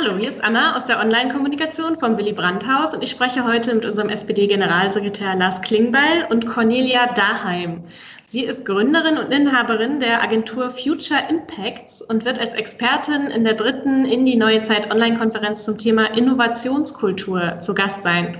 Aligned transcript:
Hallo, 0.00 0.16
hier 0.16 0.28
ist 0.28 0.44
Anna 0.44 0.76
aus 0.76 0.84
der 0.84 1.00
Online-Kommunikation 1.00 1.96
vom 1.96 2.16
Willy 2.16 2.32
Brandt-Haus 2.32 2.94
und 2.94 3.02
ich 3.02 3.10
spreche 3.10 3.44
heute 3.44 3.74
mit 3.74 3.84
unserem 3.84 4.10
SPD-Generalsekretär 4.10 5.34
Lars 5.34 5.60
Klingbeil 5.60 6.26
und 6.30 6.46
Cornelia 6.46 7.12
Daheim. 7.14 7.84
Sie 8.26 8.44
ist 8.44 8.64
Gründerin 8.64 9.18
und 9.18 9.32
Inhaberin 9.32 9.98
der 9.98 10.22
Agentur 10.22 10.70
Future 10.70 11.20
Impacts 11.28 12.00
und 12.00 12.24
wird 12.24 12.38
als 12.38 12.54
Expertin 12.54 13.26
in 13.26 13.44
der 13.44 13.54
dritten 13.54 14.04
In 14.04 14.24
die 14.24 14.36
neue 14.36 14.62
Zeit 14.62 14.92
Online-Konferenz 14.92 15.64
zum 15.64 15.78
Thema 15.78 16.16
Innovationskultur 16.16 17.60
zu 17.60 17.74
Gast 17.74 18.02
sein. 18.02 18.38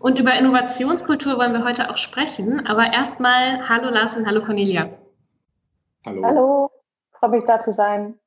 Und 0.00 0.18
über 0.18 0.34
Innovationskultur 0.34 1.38
wollen 1.38 1.52
wir 1.52 1.64
heute 1.64 1.90
auch 1.90 1.96
sprechen. 1.96 2.66
Aber 2.66 2.92
erstmal 2.92 3.68
Hallo 3.68 3.90
Lars 3.90 4.16
und 4.16 4.26
Hallo 4.26 4.42
Cornelia. 4.42 4.90
Hallo. 6.04 6.22
Hallo, 6.24 6.70
freue 7.12 7.30
mich 7.30 7.44
da 7.44 7.60
zu 7.60 7.72
sein. 7.72 8.18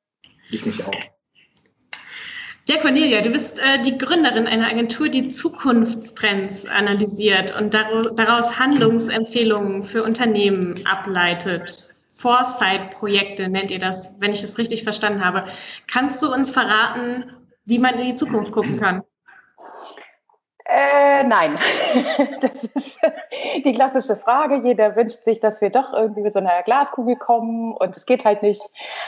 Ich 0.50 0.64
mich 0.66 0.84
auch. 0.84 0.94
Ja, 2.66 2.78
Cornelia, 2.78 3.20
du 3.20 3.28
bist 3.30 3.58
äh, 3.58 3.82
die 3.82 3.98
Gründerin 3.98 4.46
einer 4.46 4.68
Agentur, 4.68 5.10
die 5.10 5.28
Zukunftstrends 5.28 6.64
analysiert 6.64 7.54
und 7.58 7.74
daraus 7.74 8.58
Handlungsempfehlungen 8.58 9.82
für 9.82 10.02
Unternehmen 10.02 10.86
ableitet. 10.86 11.94
Foresight-Projekte 12.08 13.50
nennt 13.50 13.70
ihr 13.70 13.78
das, 13.78 14.14
wenn 14.18 14.32
ich 14.32 14.42
es 14.42 14.56
richtig 14.56 14.82
verstanden 14.82 15.22
habe. 15.22 15.44
Kannst 15.86 16.22
du 16.22 16.32
uns 16.32 16.50
verraten, 16.50 17.24
wie 17.66 17.78
man 17.78 17.98
in 17.98 18.06
die 18.06 18.14
Zukunft 18.14 18.52
gucken 18.52 18.78
kann? 18.78 19.02
Nein, 21.24 21.58
das 22.40 22.64
ist 22.64 22.98
die 23.64 23.72
klassische 23.72 24.16
Frage. 24.16 24.62
Jeder 24.64 24.96
wünscht 24.96 25.24
sich, 25.24 25.40
dass 25.40 25.60
wir 25.60 25.70
doch 25.70 25.92
irgendwie 25.92 26.22
mit 26.22 26.32
so 26.32 26.38
einer 26.38 26.62
Glaskugel 26.62 27.16
kommen 27.16 27.72
und 27.72 27.96
es 27.96 28.06
geht 28.06 28.24
halt 28.24 28.42
nicht. 28.42 28.62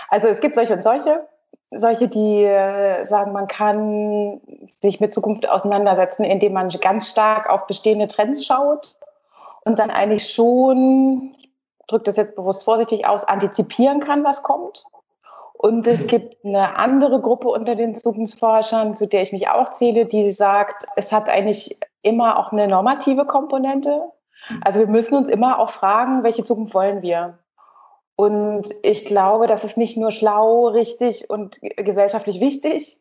Also 0.09 0.29
es 0.29 0.41
gibt 0.41 0.55
solche 0.55 0.75
und 0.75 0.83
solche 0.83 1.27
solche, 1.71 2.09
die 2.09 2.45
äh, 2.45 3.05
sagen, 3.05 3.33
man 3.33 3.49
kann 3.49 4.41
sich 4.81 5.01
mit 5.01 5.13
Zukunft 5.13 5.49
auseinandersetzen, 5.49 6.25
indem 6.25 6.53
man 6.53 6.69
ganz 6.69 7.09
stark 7.09 7.49
auf 7.49 7.67
bestehende 7.67 8.09
Trends 8.09 8.45
schaut 8.45 8.97
und 9.65 9.79
dann 9.79 9.91
eigentlich 9.91 10.31
schon, 10.31 11.35
ich 11.39 11.51
drücke 11.89 12.05
das 12.05 12.17
jetzt 12.17 12.37
bewusst 12.37 12.65
vorsichtig 12.65 13.07
aus, 13.07 13.25
antizipieren 13.25 14.01
kann, 14.01 14.25
was 14.25 14.43
kommt. 14.43 14.85
Und 15.55 15.87
es 15.87 16.07
gibt 16.07 16.45
eine 16.45 16.77
andere 16.77 17.21
Gruppe 17.21 17.49
unter 17.49 17.75
den 17.75 17.95
Zukunftsforschern, 17.95 18.95
zu 18.95 19.07
der 19.07 19.23
ich 19.23 19.33
mich 19.33 19.49
auch 19.49 19.71
zähle, 19.73 20.05
die 20.05 20.31
sagt, 20.31 20.85
es 20.97 21.13
hat 21.13 21.31
eigentlich 21.31 21.79
immer 22.03 22.39
auch 22.39 22.53
eine 22.53 22.69
normative 22.69 23.27
Komponente. 23.27 24.03
Mhm. 24.49 24.61
Also 24.65 24.81
wir 24.81 24.87
müssen 24.87 25.17
uns 25.17 25.29
immer 25.29 25.59
auch 25.59 25.71
fragen, 25.71 26.23
welche 26.23 26.45
Zukunft 26.45 26.75
wollen 26.75 27.03
wir? 27.03 27.39
Und 28.17 28.71
ich 28.83 29.05
glaube, 29.05 29.47
das 29.47 29.65
ist 29.65 29.77
nicht 29.77 29.97
nur 29.99 30.11
schlau, 30.11 30.69
richtig 30.69 31.29
und 31.29 31.61
gesellschaftlich 31.61 32.41
wichtig, 32.41 32.99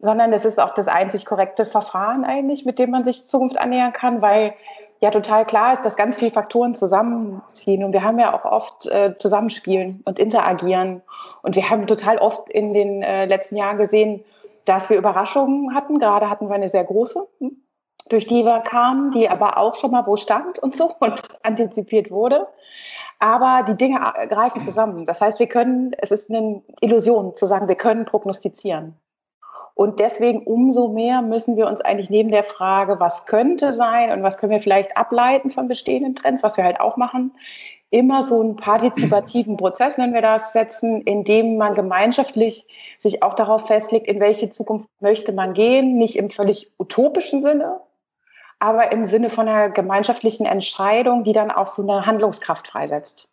sondern 0.00 0.32
es 0.32 0.44
ist 0.44 0.58
auch 0.58 0.74
das 0.74 0.88
einzig 0.88 1.24
korrekte 1.24 1.64
Verfahren 1.64 2.24
eigentlich, 2.24 2.64
mit 2.64 2.78
dem 2.78 2.90
man 2.90 3.04
sich 3.04 3.28
Zukunft 3.28 3.58
annähern 3.58 3.92
kann, 3.92 4.22
weil 4.22 4.54
ja 5.00 5.10
total 5.10 5.44
klar 5.44 5.72
ist, 5.72 5.84
dass 5.84 5.96
ganz 5.96 6.16
viele 6.16 6.30
Faktoren 6.30 6.74
zusammenziehen 6.74 7.84
und 7.84 7.92
wir 7.92 8.02
haben 8.02 8.18
ja 8.18 8.34
auch 8.34 8.44
oft 8.44 8.86
äh, 8.86 9.14
zusammenspielen 9.18 10.02
und 10.04 10.18
interagieren 10.18 11.02
und 11.42 11.54
wir 11.54 11.70
haben 11.70 11.86
total 11.86 12.18
oft 12.18 12.48
in 12.50 12.74
den 12.74 13.02
äh, 13.02 13.26
letzten 13.26 13.56
Jahren 13.56 13.78
gesehen, 13.78 14.24
dass 14.64 14.90
wir 14.90 14.96
Überraschungen 14.96 15.74
hatten. 15.74 15.98
Gerade 15.98 16.28
hatten 16.28 16.48
wir 16.48 16.54
eine 16.54 16.68
sehr 16.68 16.84
große, 16.84 17.26
hm, 17.38 17.56
durch 18.08 18.26
die 18.26 18.44
wir 18.44 18.60
kamen, 18.60 19.10
die 19.12 19.28
aber 19.28 19.58
auch 19.58 19.74
schon 19.74 19.90
mal 19.90 20.06
wo 20.06 20.16
stand 20.16 20.58
und 20.58 20.76
so 20.76 20.94
und 21.00 21.20
antizipiert 21.42 22.10
wurde. 22.10 22.46
Aber 23.18 23.64
die 23.66 23.76
Dinge 23.76 23.98
greifen 24.28 24.60
zusammen. 24.62 25.06
Das 25.06 25.20
heißt, 25.20 25.38
wir 25.38 25.46
können, 25.46 25.92
es 25.98 26.10
ist 26.10 26.30
eine 26.30 26.62
Illusion 26.80 27.34
zu 27.36 27.46
sagen, 27.46 27.68
wir 27.68 27.76
können 27.76 28.04
prognostizieren. 28.04 28.94
Und 29.74 30.00
deswegen 30.00 30.42
umso 30.42 30.88
mehr 30.88 31.20
müssen 31.22 31.56
wir 31.56 31.66
uns 31.66 31.82
eigentlich 31.82 32.08
neben 32.08 32.30
der 32.30 32.44
Frage, 32.44 32.98
was 32.98 33.26
könnte 33.26 33.74
sein 33.74 34.10
und 34.10 34.22
was 34.22 34.38
können 34.38 34.52
wir 34.52 34.60
vielleicht 34.60 34.96
ableiten 34.96 35.50
von 35.50 35.68
bestehenden 35.68 36.14
Trends, 36.14 36.42
was 36.42 36.56
wir 36.56 36.64
halt 36.64 36.80
auch 36.80 36.96
machen, 36.96 37.32
immer 37.90 38.22
so 38.22 38.40
einen 38.40 38.56
partizipativen 38.56 39.56
Prozess, 39.58 39.98
nennen 39.98 40.14
wir 40.14 40.22
das, 40.22 40.52
setzen, 40.52 41.02
in 41.02 41.24
dem 41.24 41.56
man 41.56 41.74
gemeinschaftlich 41.74 42.66
sich 42.98 43.22
auch 43.22 43.34
darauf 43.34 43.66
festlegt, 43.66 44.06
in 44.06 44.18
welche 44.18 44.50
Zukunft 44.50 44.88
möchte 45.00 45.32
man 45.32 45.52
gehen, 45.52 45.98
nicht 45.98 46.16
im 46.16 46.30
völlig 46.30 46.72
utopischen 46.78 47.42
Sinne, 47.42 47.80
aber 48.58 48.92
im 48.92 49.06
Sinne 49.06 49.30
von 49.30 49.48
einer 49.48 49.70
gemeinschaftlichen 49.70 50.46
Entscheidung, 50.46 51.24
die 51.24 51.32
dann 51.32 51.50
auch 51.50 51.66
so 51.66 51.82
eine 51.82 52.06
Handlungskraft 52.06 52.68
freisetzt. 52.68 53.30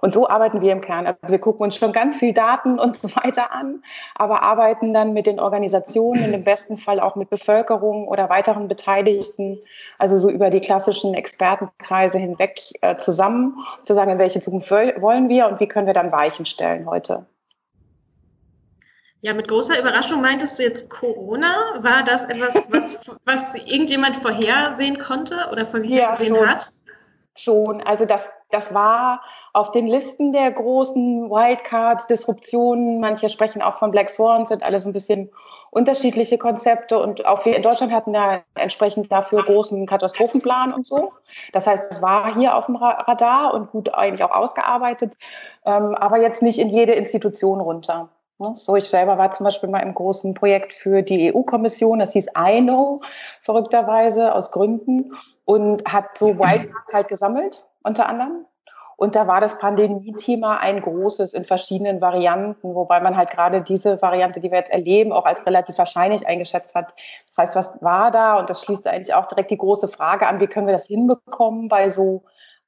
Und 0.00 0.12
so 0.12 0.28
arbeiten 0.28 0.60
wir 0.60 0.72
im 0.72 0.80
Kern. 0.80 1.06
Also 1.06 1.18
wir 1.28 1.38
gucken 1.38 1.64
uns 1.64 1.76
schon 1.76 1.92
ganz 1.92 2.18
viel 2.18 2.32
Daten 2.32 2.78
und 2.78 2.96
so 2.96 3.08
weiter 3.16 3.52
an, 3.52 3.82
aber 4.14 4.42
arbeiten 4.42 4.92
dann 4.94 5.12
mit 5.12 5.26
den 5.26 5.40
Organisationen, 5.40 6.34
im 6.34 6.44
besten 6.44 6.76
Fall 6.76 7.00
auch 7.00 7.16
mit 7.16 7.30
Bevölkerung 7.30 8.06
oder 8.06 8.28
weiteren 8.28 8.68
Beteiligten, 8.68 9.58
also 9.98 10.18
so 10.18 10.30
über 10.30 10.50
die 10.50 10.60
klassischen 10.60 11.14
Expertenkreise 11.14 12.18
hinweg 12.18 12.60
äh, 12.80 12.96
zusammen, 12.98 13.58
zu 13.84 13.94
sagen, 13.94 14.10
in 14.10 14.18
welche 14.18 14.40
Zukunft 14.40 14.70
wollen 14.70 15.28
wir 15.28 15.46
und 15.46 15.60
wie 15.60 15.68
können 15.68 15.86
wir 15.86 15.94
dann 15.94 16.12
Weichen 16.12 16.44
stellen 16.44 16.88
heute. 16.88 17.26
Ja, 19.24 19.34
mit 19.34 19.46
großer 19.46 19.78
Überraschung 19.78 20.20
meintest 20.20 20.58
du 20.58 20.64
jetzt 20.64 20.90
Corona. 20.90 21.54
War 21.78 22.02
das 22.02 22.24
etwas, 22.24 22.56
was, 22.72 23.16
was 23.24 23.54
irgendjemand 23.54 24.16
vorhersehen 24.16 24.98
konnte 24.98 25.48
oder 25.52 25.64
vorhergesehen 25.64 26.34
ja, 26.34 26.46
hat? 26.48 26.72
Schon. 27.36 27.80
Also 27.82 28.04
das, 28.04 28.28
das 28.50 28.74
war 28.74 29.22
auf 29.52 29.70
den 29.70 29.86
Listen 29.86 30.32
der 30.32 30.50
großen 30.50 31.30
Wildcards, 31.30 32.08
Disruptionen. 32.08 32.98
Manche 32.98 33.28
sprechen 33.28 33.62
auch 33.62 33.78
von 33.78 33.92
Black 33.92 34.10
Swan, 34.10 34.46
sind 34.46 34.64
alles 34.64 34.86
ein 34.86 34.92
bisschen 34.92 35.30
unterschiedliche 35.70 36.36
Konzepte. 36.36 36.98
Und 36.98 37.24
auch 37.24 37.44
wir 37.44 37.54
in 37.54 37.62
Deutschland 37.62 37.92
hatten 37.92 38.12
ja 38.14 38.42
entsprechend 38.56 39.12
dafür 39.12 39.44
großen 39.44 39.86
Katastrophenplan 39.86 40.74
und 40.74 40.88
so. 40.88 41.10
Das 41.52 41.68
heißt, 41.68 41.92
es 41.92 42.02
war 42.02 42.34
hier 42.34 42.56
auf 42.56 42.66
dem 42.66 42.74
Radar 42.74 43.54
und 43.54 43.70
gut 43.70 43.94
eigentlich 43.94 44.24
auch 44.24 44.32
ausgearbeitet, 44.32 45.16
ähm, 45.64 45.94
aber 45.94 46.20
jetzt 46.20 46.42
nicht 46.42 46.58
in 46.58 46.70
jede 46.70 46.92
Institution 46.92 47.60
runter. 47.60 48.08
Ne? 48.38 48.52
So, 48.54 48.76
ich 48.76 48.84
selber 48.84 49.18
war 49.18 49.32
zum 49.32 49.44
Beispiel 49.44 49.68
mal 49.68 49.80
im 49.80 49.94
großen 49.94 50.34
Projekt 50.34 50.72
für 50.72 51.02
die 51.02 51.32
EU-Kommission, 51.32 51.98
das 51.98 52.12
hieß 52.12 52.28
I 52.36 52.60
know, 52.60 53.00
verrückterweise 53.40 54.34
aus 54.34 54.50
Gründen, 54.50 55.12
und 55.44 55.84
hat 55.84 56.18
so 56.18 56.38
Wildcards 56.38 56.92
halt 56.92 57.08
gesammelt, 57.08 57.66
unter 57.82 58.08
anderem. 58.08 58.46
Und 58.96 59.16
da 59.16 59.26
war 59.26 59.40
das 59.40 59.58
Pandemie-Thema 59.58 60.58
ein 60.58 60.80
großes 60.80 61.32
in 61.32 61.44
verschiedenen 61.44 62.00
Varianten, 62.00 62.74
wobei 62.74 63.00
man 63.00 63.16
halt 63.16 63.30
gerade 63.30 63.60
diese 63.60 64.00
Variante, 64.00 64.40
die 64.40 64.52
wir 64.52 64.58
jetzt 64.58 64.70
erleben, 64.70 65.12
auch 65.12 65.24
als 65.24 65.44
relativ 65.44 65.76
wahrscheinlich 65.78 66.26
eingeschätzt 66.28 66.76
hat. 66.76 66.94
Das 67.28 67.38
heißt, 67.38 67.56
was 67.56 67.82
war 67.82 68.12
da? 68.12 68.38
Und 68.38 68.48
das 68.48 68.62
schließt 68.62 68.86
eigentlich 68.86 69.14
auch 69.14 69.26
direkt 69.26 69.50
die 69.50 69.58
große 69.58 69.88
Frage 69.88 70.28
an, 70.28 70.38
wie 70.38 70.46
können 70.46 70.68
wir 70.68 70.72
das 70.72 70.86
hinbekommen 70.86 71.68
bei 71.68 71.90
so 71.90 72.22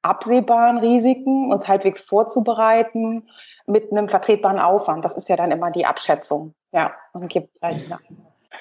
absehbaren 0.05 0.77
Risiken, 0.77 1.51
uns 1.51 1.67
halbwegs 1.67 2.01
vorzubereiten 2.01 3.23
mit 3.65 3.91
einem 3.91 4.07
vertretbaren 4.07 4.59
Aufwand. 4.59 5.03
Das 5.03 5.15
ist 5.15 5.27
ja 5.29 5.35
dann 5.35 5.51
immer 5.51 5.71
die 5.71 5.85
Abschätzung. 5.85 6.53
Ja, 6.71 6.93
und 7.13 7.27
gibt 7.27 7.59
gleich 7.59 7.89
nach. 7.89 8.01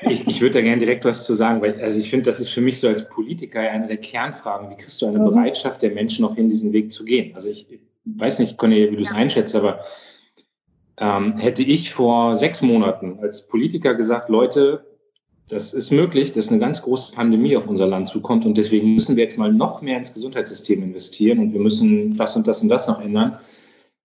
Ich, 0.01 0.27
ich 0.27 0.41
würde 0.41 0.55
da 0.55 0.61
gerne 0.63 0.79
direkt 0.79 1.05
was 1.05 1.25
zu 1.25 1.35
sagen, 1.35 1.63
weil 1.63 1.81
also 1.81 2.01
ich 2.01 2.11
finde, 2.11 2.25
das 2.25 2.41
ist 2.41 2.51
für 2.51 2.61
mich 2.61 2.81
so 2.81 2.89
als 2.89 3.09
Politiker 3.09 3.61
eine 3.61 3.87
der 3.87 3.99
Kernfragen. 3.99 4.71
Wie 4.71 4.77
kriegst 4.77 5.01
du 5.01 5.07
eine 5.07 5.21
mhm. 5.21 5.27
Bereitschaft 5.27 5.83
der 5.83 5.93
Menschen 5.93 6.23
noch 6.23 6.35
hin, 6.35 6.49
diesen 6.49 6.73
Weg 6.73 6.93
zu 6.93 7.05
gehen? 7.05 7.35
Also 7.35 7.49
ich 7.49 7.69
weiß 8.05 8.41
nicht, 8.41 8.57
Cornelia, 8.57 8.91
wie 8.91 8.97
du 8.97 9.03
es 9.03 9.11
ja. 9.11 9.17
einschätzt, 9.17 9.55
aber 9.55 9.81
ähm, 10.99 11.37
hätte 11.37 11.63
ich 11.63 11.93
vor 11.93 12.37
sechs 12.37 12.63
Monaten 12.63 13.19
als 13.21 13.47
Politiker 13.47 13.95
gesagt, 13.95 14.29
Leute, 14.29 14.85
das 15.49 15.75
ist 15.75 15.91
möglich, 15.91 16.33
dass 16.33 16.49
eine 16.49 16.59
ganz 16.59 16.83
große 16.83 17.13
Pandemie 17.15 17.57
auf 17.57 17.67
unser 17.67 17.87
Land 17.87 18.09
zukommt 18.09 18.47
und 18.47 18.57
deswegen 18.57 18.95
müssen 18.95 19.17
wir 19.17 19.25
jetzt 19.25 19.39
mal 19.39 19.53
noch 19.53 19.83
mehr 19.83 19.99
ins 19.99 20.15
Gesundheitssystem 20.15 20.83
investieren 20.83 21.39
und 21.39 21.53
wir 21.53 21.61
müssen 21.61 22.17
das 22.17 22.35
und 22.37 22.49
das 22.49 22.63
und 22.63 22.71
das 22.71 22.89
noch 22.89 23.01
ändern. 23.01 23.39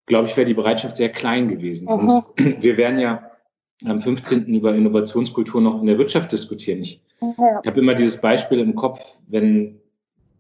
Glaube 0.06 0.28
ich, 0.28 0.36
wäre 0.36 0.48
die 0.48 0.54
Bereitschaft 0.54 0.98
sehr 0.98 1.10
klein 1.10 1.48
gewesen. 1.48 1.86
Mhm. 1.86 1.92
Und 1.92 2.24
wir 2.62 2.78
werden 2.78 3.00
ja 3.00 3.32
am 3.86 4.02
15. 4.02 4.54
über 4.54 4.76
Innovationskultur 4.76 5.62
noch 5.62 5.80
in 5.80 5.88
der 5.88 5.98
Wirtschaft 5.98 6.32
diskutieren. 6.32 6.82
Ich, 6.82 7.02
ja. 7.22 7.62
ich 7.62 7.68
habe 7.68 7.80
immer 7.80 7.94
dieses 7.94 8.20
Beispiel 8.20 8.60
im 8.60 8.76
Kopf, 8.76 9.20
wenn 9.28 9.80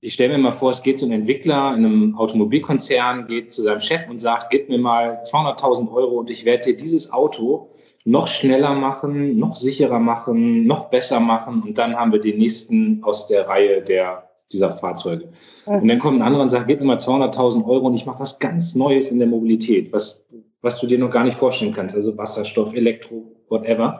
ich 0.01 0.13
stelle 0.13 0.37
mir 0.37 0.43
mal 0.43 0.51
vor, 0.51 0.71
es 0.71 0.81
geht 0.81 0.99
so 0.99 1.05
ein 1.05 1.11
Entwickler 1.11 1.75
in 1.75 1.85
einem 1.85 2.17
Automobilkonzern, 2.17 3.27
geht 3.27 3.51
zu 3.51 3.63
seinem 3.63 3.81
Chef 3.81 4.09
und 4.09 4.19
sagt, 4.19 4.49
gib 4.49 4.69
mir 4.69 4.77
mal 4.77 5.23
200.000 5.23 5.91
Euro 5.91 6.19
und 6.19 6.29
ich 6.29 6.45
werde 6.45 6.71
dir 6.71 6.77
dieses 6.77 7.11
Auto 7.11 7.69
noch 8.05 8.27
schneller 8.27 8.73
machen, 8.73 9.37
noch 9.37 9.55
sicherer 9.55 9.99
machen, 9.99 10.65
noch 10.65 10.89
besser 10.89 11.19
machen 11.19 11.61
und 11.63 11.77
dann 11.77 11.95
haben 11.95 12.11
wir 12.11 12.19
den 12.19 12.37
nächsten 12.37 13.03
aus 13.03 13.27
der 13.27 13.47
Reihe 13.47 13.81
der, 13.81 14.29
dieser 14.51 14.71
Fahrzeuge. 14.71 15.29
Und 15.65 15.87
dann 15.87 15.99
kommt 15.99 16.19
ein 16.19 16.21
anderer 16.23 16.43
und 16.43 16.49
sagt, 16.49 16.67
gib 16.67 16.79
mir 16.79 16.85
mal 16.85 16.97
200.000 16.97 17.65
Euro 17.65 17.87
und 17.87 17.95
ich 17.95 18.05
mache 18.05 18.19
was 18.19 18.39
ganz 18.39 18.75
Neues 18.75 19.11
in 19.11 19.19
der 19.19 19.27
Mobilität, 19.27 19.91
was, 19.91 20.25
was 20.61 20.79
du 20.79 20.87
dir 20.87 20.97
noch 20.97 21.11
gar 21.11 21.23
nicht 21.23 21.37
vorstellen 21.37 21.73
kannst, 21.73 21.95
also 21.95 22.17
Wasserstoff, 22.17 22.73
Elektro, 22.73 23.35
whatever. 23.49 23.99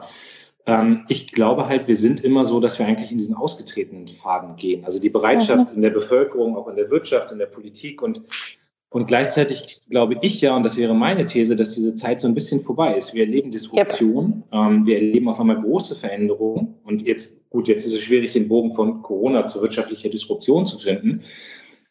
Ähm, 0.66 1.04
ich 1.08 1.32
glaube 1.32 1.68
halt, 1.68 1.88
wir 1.88 1.96
sind 1.96 2.24
immer 2.24 2.44
so, 2.44 2.60
dass 2.60 2.78
wir 2.78 2.86
eigentlich 2.86 3.10
in 3.10 3.18
diesen 3.18 3.34
ausgetretenen 3.34 4.08
Faden 4.08 4.56
gehen. 4.56 4.84
Also 4.84 5.00
die 5.00 5.10
Bereitschaft 5.10 5.70
mhm. 5.70 5.76
in 5.76 5.82
der 5.82 5.90
Bevölkerung, 5.90 6.56
auch 6.56 6.68
in 6.68 6.76
der 6.76 6.90
Wirtschaft, 6.90 7.32
in 7.32 7.38
der 7.38 7.46
Politik 7.46 8.02
und 8.02 8.22
Und 8.90 9.06
gleichzeitig 9.06 9.80
glaube 9.88 10.16
ich 10.20 10.40
ja, 10.40 10.56
und 10.56 10.64
das 10.64 10.76
wäre 10.76 10.94
meine 10.94 11.24
These, 11.24 11.54
dass 11.54 11.74
diese 11.74 11.94
Zeit 11.94 12.20
so 12.20 12.26
ein 12.26 12.34
bisschen 12.34 12.60
vorbei 12.60 12.96
ist. 12.96 13.14
Wir 13.14 13.24
erleben 13.24 13.52
Disruption, 13.52 14.42
yep. 14.52 14.52
ähm, 14.52 14.84
wir 14.84 14.96
erleben 14.96 15.28
auf 15.28 15.38
einmal 15.38 15.60
große 15.60 15.94
Veränderungen. 15.94 16.74
Und 16.82 17.06
jetzt, 17.06 17.38
gut, 17.50 17.68
jetzt 17.68 17.86
ist 17.86 17.94
es 17.94 18.00
schwierig, 18.00 18.32
den 18.32 18.48
Bogen 18.48 18.74
von 18.74 19.00
Corona 19.02 19.46
zu 19.46 19.62
wirtschaftlicher 19.62 20.08
Disruption 20.08 20.66
zu 20.66 20.78
finden. 20.80 21.20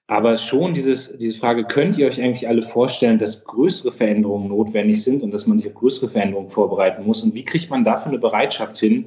Aber 0.07 0.37
schon 0.37 0.73
dieses, 0.73 1.17
diese 1.17 1.39
Frage, 1.39 1.63
könnt 1.63 1.97
ihr 1.97 2.07
euch 2.07 2.21
eigentlich 2.21 2.49
alle 2.49 2.63
vorstellen, 2.63 3.17
dass 3.17 3.45
größere 3.45 3.93
Veränderungen 3.93 4.49
notwendig 4.49 5.01
sind 5.01 5.23
und 5.23 5.31
dass 5.31 5.47
man 5.47 5.57
sich 5.57 5.67
auf 5.67 5.75
größere 5.75 6.09
Veränderungen 6.09 6.49
vorbereiten 6.49 7.05
muss? 7.05 7.23
Und 7.23 7.33
wie 7.33 7.45
kriegt 7.45 7.69
man 7.69 7.85
dafür 7.85 8.07
eine 8.07 8.19
Bereitschaft 8.19 8.77
hin, 8.77 9.05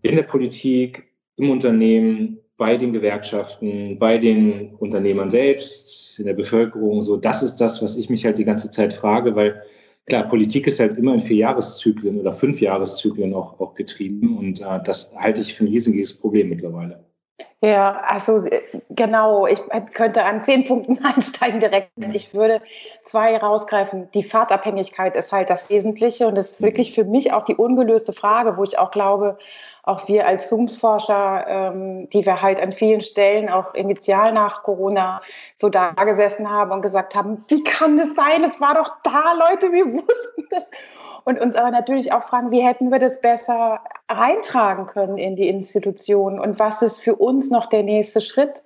in 0.00 0.16
der 0.16 0.22
Politik, 0.22 1.04
im 1.36 1.50
Unternehmen, 1.50 2.39
bei 2.60 2.76
den 2.76 2.92
Gewerkschaften, 2.92 3.98
bei 3.98 4.18
den 4.18 4.74
Unternehmern 4.74 5.30
selbst, 5.30 6.18
in 6.18 6.26
der 6.26 6.34
Bevölkerung. 6.34 7.00
So, 7.00 7.16
das 7.16 7.42
ist 7.42 7.56
das, 7.56 7.82
was 7.82 7.96
ich 7.96 8.10
mich 8.10 8.26
halt 8.26 8.36
die 8.36 8.44
ganze 8.44 8.68
Zeit 8.68 8.92
frage, 8.92 9.34
weil 9.34 9.62
klar, 10.04 10.28
Politik 10.28 10.66
ist 10.66 10.78
halt 10.78 10.98
immer 10.98 11.14
in 11.14 11.20
vier 11.20 11.38
Jahreszyklen 11.38 12.20
oder 12.20 12.34
fünf 12.34 12.60
Jahreszyklen 12.60 13.32
auch, 13.32 13.58
auch 13.60 13.74
getrieben 13.74 14.36
und 14.36 14.60
äh, 14.60 14.78
das 14.84 15.10
halte 15.16 15.40
ich 15.40 15.54
für 15.54 15.64
ein 15.64 15.68
riesiges 15.68 16.12
Problem 16.12 16.50
mittlerweile. 16.50 17.02
Ja, 17.62 18.02
also 18.06 18.44
äh, 18.44 18.60
genau, 18.90 19.46
ich 19.46 19.60
könnte 19.94 20.24
an 20.24 20.42
zehn 20.42 20.64
Punkten 20.64 20.98
einsteigen 21.04 21.60
direkt. 21.60 21.90
Ich 22.12 22.34
würde 22.34 22.60
zwei 23.04 23.36
rausgreifen. 23.36 24.10
Die 24.12 24.22
Fahrtabhängigkeit 24.22 25.16
ist 25.16 25.32
halt 25.32 25.48
das 25.48 25.70
Wesentliche 25.70 26.26
und 26.26 26.36
das 26.36 26.52
ist 26.52 26.62
wirklich 26.62 26.94
für 26.94 27.04
mich 27.04 27.32
auch 27.32 27.44
die 27.44 27.56
ungelöste 27.56 28.12
Frage, 28.12 28.56
wo 28.56 28.64
ich 28.64 28.78
auch 28.78 28.90
glaube, 28.90 29.38
auch 29.82 30.08
wir 30.08 30.26
als 30.26 30.48
Zoom-Forscher, 30.48 31.46
ähm, 31.48 32.10
die 32.10 32.24
wir 32.26 32.42
halt 32.42 32.60
an 32.60 32.72
vielen 32.72 33.00
Stellen 33.00 33.48
auch 33.48 33.74
initial 33.74 34.32
nach 34.32 34.62
Corona 34.62 35.22
so 35.56 35.68
da 35.68 35.92
gesessen 35.92 36.50
haben 36.50 36.70
und 36.70 36.82
gesagt 36.82 37.14
haben, 37.14 37.44
wie 37.48 37.62
kann 37.64 37.96
das 37.96 38.14
sein? 38.14 38.44
Es 38.44 38.60
war 38.60 38.74
doch 38.74 38.96
da, 39.02 39.32
Leute, 39.32 39.72
wir 39.72 39.86
wussten 39.92 40.44
das. 40.50 40.70
Und 41.24 41.38
uns 41.38 41.54
aber 41.54 41.70
natürlich 41.70 42.12
auch 42.12 42.22
fragen, 42.22 42.50
wie 42.50 42.62
hätten 42.62 42.90
wir 42.90 42.98
das 42.98 43.20
besser 43.20 43.80
reintragen 44.08 44.86
können 44.86 45.18
in 45.18 45.36
die 45.36 45.48
Institutionen 45.48 46.40
und 46.40 46.58
was 46.58 46.80
ist 46.82 47.00
für 47.00 47.14
uns 47.14 47.50
noch 47.50 47.66
der 47.66 47.82
nächste 47.82 48.20
Schritt? 48.20 48.62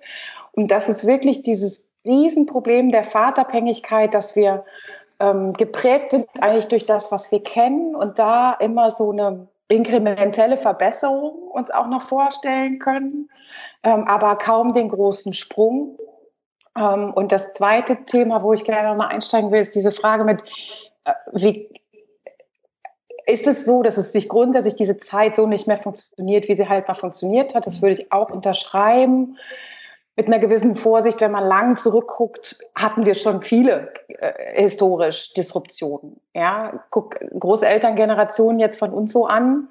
Und 0.53 0.71
das 0.71 0.87
ist 0.87 1.05
wirklich 1.05 1.43
dieses 1.43 1.85
Riesenproblem 2.05 2.91
der 2.91 3.03
Fahrtabhängigkeit, 3.03 4.13
dass 4.13 4.35
wir 4.35 4.63
ähm, 5.19 5.53
geprägt 5.53 6.11
sind 6.11 6.27
eigentlich 6.39 6.67
durch 6.67 6.85
das, 6.85 7.11
was 7.11 7.31
wir 7.31 7.43
kennen 7.43 7.95
und 7.95 8.19
da 8.19 8.53
immer 8.53 8.91
so 8.91 9.11
eine 9.11 9.47
inkrementelle 9.67 10.57
Verbesserung 10.57 11.49
uns 11.49 11.71
auch 11.71 11.87
noch 11.87 12.03
vorstellen 12.03 12.79
können, 12.79 13.29
ähm, 13.83 14.07
aber 14.07 14.37
kaum 14.37 14.73
den 14.73 14.89
großen 14.89 15.33
Sprung. 15.33 15.97
Ähm, 16.77 17.11
und 17.13 17.31
das 17.31 17.53
zweite 17.53 18.05
Thema, 18.05 18.43
wo 18.43 18.53
ich 18.53 18.63
gerne 18.63 18.89
noch 18.89 18.97
mal 18.97 19.07
einsteigen 19.07 19.51
will, 19.51 19.61
ist 19.61 19.75
diese 19.75 19.91
Frage 19.91 20.23
mit, 20.23 20.43
äh, 21.05 21.13
wie 21.33 21.69
ist 23.27 23.47
es 23.47 23.65
so, 23.65 23.81
dass 23.81 23.97
es 23.97 24.11
sich 24.11 24.29
grundsätzlich 24.29 24.75
diese 24.75 24.97
Zeit 24.97 25.35
so 25.35 25.47
nicht 25.47 25.67
mehr 25.67 25.77
funktioniert, 25.77 26.47
wie 26.47 26.55
sie 26.55 26.69
halt 26.69 26.87
mal 26.87 26.93
funktioniert 26.93 27.55
hat? 27.55 27.65
Das 27.65 27.81
würde 27.81 27.95
ich 27.95 28.11
auch 28.11 28.29
unterschreiben 28.29 29.37
mit 30.15 30.27
einer 30.27 30.39
gewissen 30.39 30.75
Vorsicht, 30.75 31.19
wenn 31.21 31.31
man 31.31 31.43
lang 31.43 31.77
zurückguckt, 31.77 32.57
hatten 32.73 33.05
wir 33.05 33.15
schon 33.15 33.41
viele 33.41 33.93
äh, 34.07 34.61
historisch 34.61 35.33
Disruptionen. 35.33 36.19
Ja, 36.33 36.85
guck 36.89 37.19
Großelterngenerationen 37.37 38.59
jetzt 38.59 38.79
von 38.79 38.91
uns 38.91 39.11
so 39.11 39.25
an, 39.25 39.67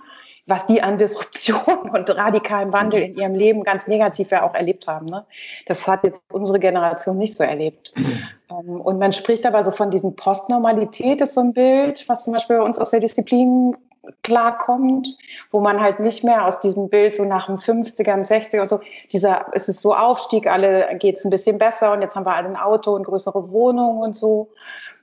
was 0.46 0.66
die 0.66 0.82
an 0.82 0.98
Disruption 0.98 1.90
und 1.92 2.10
radikalem 2.10 2.72
Wandel 2.72 3.02
in 3.02 3.16
ihrem 3.16 3.34
Leben 3.34 3.62
ganz 3.62 3.86
negativ 3.86 4.30
ja 4.30 4.42
auch 4.42 4.54
erlebt 4.54 4.86
haben. 4.86 5.06
Ne? 5.06 5.24
Das 5.66 5.86
hat 5.86 6.04
jetzt 6.04 6.22
unsere 6.30 6.58
Generation 6.58 7.16
nicht 7.16 7.36
so 7.36 7.44
erlebt. 7.44 7.94
Ähm, 7.96 8.80
und 8.80 8.98
man 8.98 9.12
spricht 9.12 9.46
aber 9.46 9.64
so 9.64 9.70
von 9.70 9.90
diesem 9.90 10.14
Postnormalität, 10.14 11.22
ist 11.22 11.34
so 11.34 11.40
ein 11.40 11.54
Bild, 11.54 12.06
was 12.08 12.24
zum 12.24 12.34
Beispiel 12.34 12.58
bei 12.58 12.62
uns 12.62 12.78
aus 12.78 12.90
der 12.90 13.00
Disziplin 13.00 13.76
klarkommt, 14.22 15.16
wo 15.50 15.60
man 15.60 15.80
halt 15.80 16.00
nicht 16.00 16.24
mehr 16.24 16.46
aus 16.46 16.60
diesem 16.60 16.88
Bild 16.88 17.16
so 17.16 17.24
nach 17.24 17.46
den 17.46 17.58
50ern, 17.58 18.26
60er 18.26 18.66
so, 18.66 18.80
dieser, 19.12 19.46
es 19.52 19.68
ist 19.68 19.80
so 19.80 19.94
Aufstieg, 19.94 20.46
alle 20.46 20.96
geht 20.98 21.18
es 21.18 21.24
ein 21.24 21.30
bisschen 21.30 21.58
besser 21.58 21.92
und 21.92 22.02
jetzt 22.02 22.16
haben 22.16 22.26
wir 22.26 22.34
alle 22.34 22.48
ein 22.48 22.56
Auto 22.56 22.94
und 22.94 23.04
größere 23.04 23.50
Wohnungen 23.50 24.02
und 24.02 24.16
so, 24.16 24.50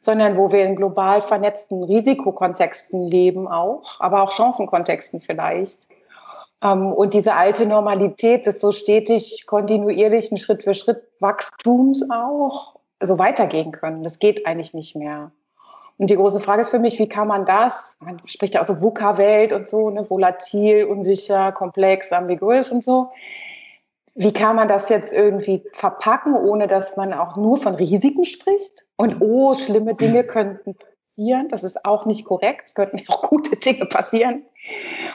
sondern 0.01 0.37
wo 0.37 0.51
wir 0.51 0.65
in 0.65 0.75
global 0.75 1.21
vernetzten 1.21 1.83
Risikokontexten 1.83 3.03
leben 3.03 3.47
auch, 3.47 3.99
aber 3.99 4.23
auch 4.23 4.31
Chancenkontexten 4.31 5.21
vielleicht. 5.21 5.87
Ähm, 6.63 6.93
und 6.93 7.13
diese 7.13 7.35
alte 7.35 7.65
Normalität 7.65 8.47
des 8.47 8.59
so 8.59 8.71
stetig, 8.71 9.45
kontinuierlichen 9.47 10.37
Schritt 10.37 10.63
für 10.63 10.73
Schritt 10.73 11.03
Wachstums 11.19 12.09
auch, 12.09 12.75
also 12.99 13.17
weitergehen 13.17 13.71
können. 13.71 14.03
Das 14.03 14.19
geht 14.19 14.45
eigentlich 14.45 14.73
nicht 14.73 14.95
mehr. 14.95 15.31
Und 16.01 16.09
die 16.09 16.15
große 16.15 16.39
Frage 16.39 16.61
ist 16.61 16.71
für 16.71 16.79
mich, 16.79 16.97
wie 16.97 17.07
kann 17.07 17.27
man 17.27 17.45
das, 17.45 17.95
man 17.99 18.17
spricht 18.25 18.55
ja 18.55 18.61
auch 18.61 18.65
so 18.65 18.81
VUCA-Welt 18.81 19.53
und 19.53 19.69
so, 19.69 19.91
ne, 19.91 20.09
volatil, 20.09 20.85
unsicher, 20.85 21.51
komplex, 21.51 22.11
ambiguös 22.11 22.71
und 22.71 22.83
so. 22.83 23.11
Wie 24.15 24.33
kann 24.33 24.55
man 24.55 24.67
das 24.67 24.89
jetzt 24.89 25.13
irgendwie 25.13 25.63
verpacken, 25.73 26.33
ohne 26.33 26.67
dass 26.67 26.97
man 26.97 27.13
auch 27.13 27.37
nur 27.37 27.57
von 27.57 27.75
Risiken 27.75 28.25
spricht? 28.25 28.87
Und 28.95 29.21
oh, 29.21 29.53
schlimme 29.53 29.93
Dinge 29.93 30.23
könnten 30.23 30.73
passieren. 30.73 31.49
Das 31.49 31.63
ist 31.63 31.85
auch 31.85 32.07
nicht 32.07 32.25
korrekt. 32.25 32.69
Es 32.69 32.73
könnten 32.73 33.03
auch 33.07 33.29
gute 33.29 33.55
Dinge 33.57 33.85
passieren. 33.85 34.41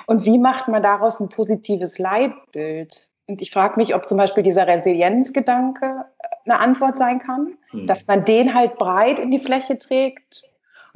Und 0.06 0.24
wie 0.24 0.38
macht 0.38 0.68
man 0.68 0.84
daraus 0.84 1.18
ein 1.18 1.30
positives 1.30 1.98
Leitbild? 1.98 3.08
Und 3.26 3.42
ich 3.42 3.50
frage 3.50 3.74
mich, 3.76 3.96
ob 3.96 4.08
zum 4.08 4.18
Beispiel 4.18 4.44
dieser 4.44 4.68
Resilienzgedanke 4.68 6.04
eine 6.44 6.60
Antwort 6.60 6.96
sein 6.96 7.18
kann, 7.18 7.58
hm. 7.70 7.88
dass 7.88 8.06
man 8.06 8.24
den 8.24 8.54
halt 8.54 8.78
breit 8.78 9.18
in 9.18 9.32
die 9.32 9.40
Fläche 9.40 9.78
trägt 9.78 10.44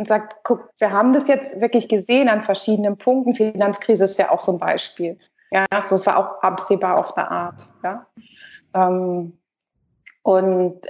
und 0.01 0.09
sagt, 0.09 0.37
guck, 0.45 0.71
wir 0.79 0.91
haben 0.91 1.13
das 1.13 1.29
jetzt 1.29 1.61
wirklich 1.61 1.89
gesehen 1.89 2.29
an 2.29 2.41
verschiedenen 2.41 2.97
Punkten. 2.97 3.35
Finanzkrise 3.35 4.05
ist 4.05 4.19
ja 4.19 4.31
auch 4.31 4.41
so 4.41 4.53
ein 4.53 4.59
Beispiel. 4.59 5.19
Ja, 5.51 5.67
so 5.83 5.95
es 5.95 6.07
war 6.07 6.17
auch 6.17 6.43
absehbar 6.43 6.99
auf 6.99 7.17
eine 7.17 7.31
Art. 7.31 7.69
Ja. 7.85 8.07
Ähm, 8.75 9.39
und 10.23 10.81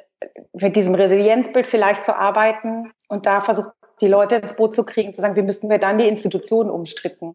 mit 0.53 0.77
diesem 0.77 0.95
Resilienzbild 0.95 1.67
vielleicht 1.67 2.05
zu 2.05 2.17
arbeiten 2.17 2.93
und 3.09 3.27
da 3.27 3.41
versucht, 3.41 3.73
die 4.01 4.09
Leute 4.09 4.37
ins 4.37 4.55
Boot 4.55 4.75
zu 4.75 4.85
kriegen, 4.85 5.13
zu 5.13 5.21
sagen, 5.21 5.37
wie 5.37 5.43
müssten 5.43 5.69
wir 5.69 5.79
dann 5.79 5.99
die 5.99 6.09
Institutionen 6.09 6.71
umstricken. 6.71 7.35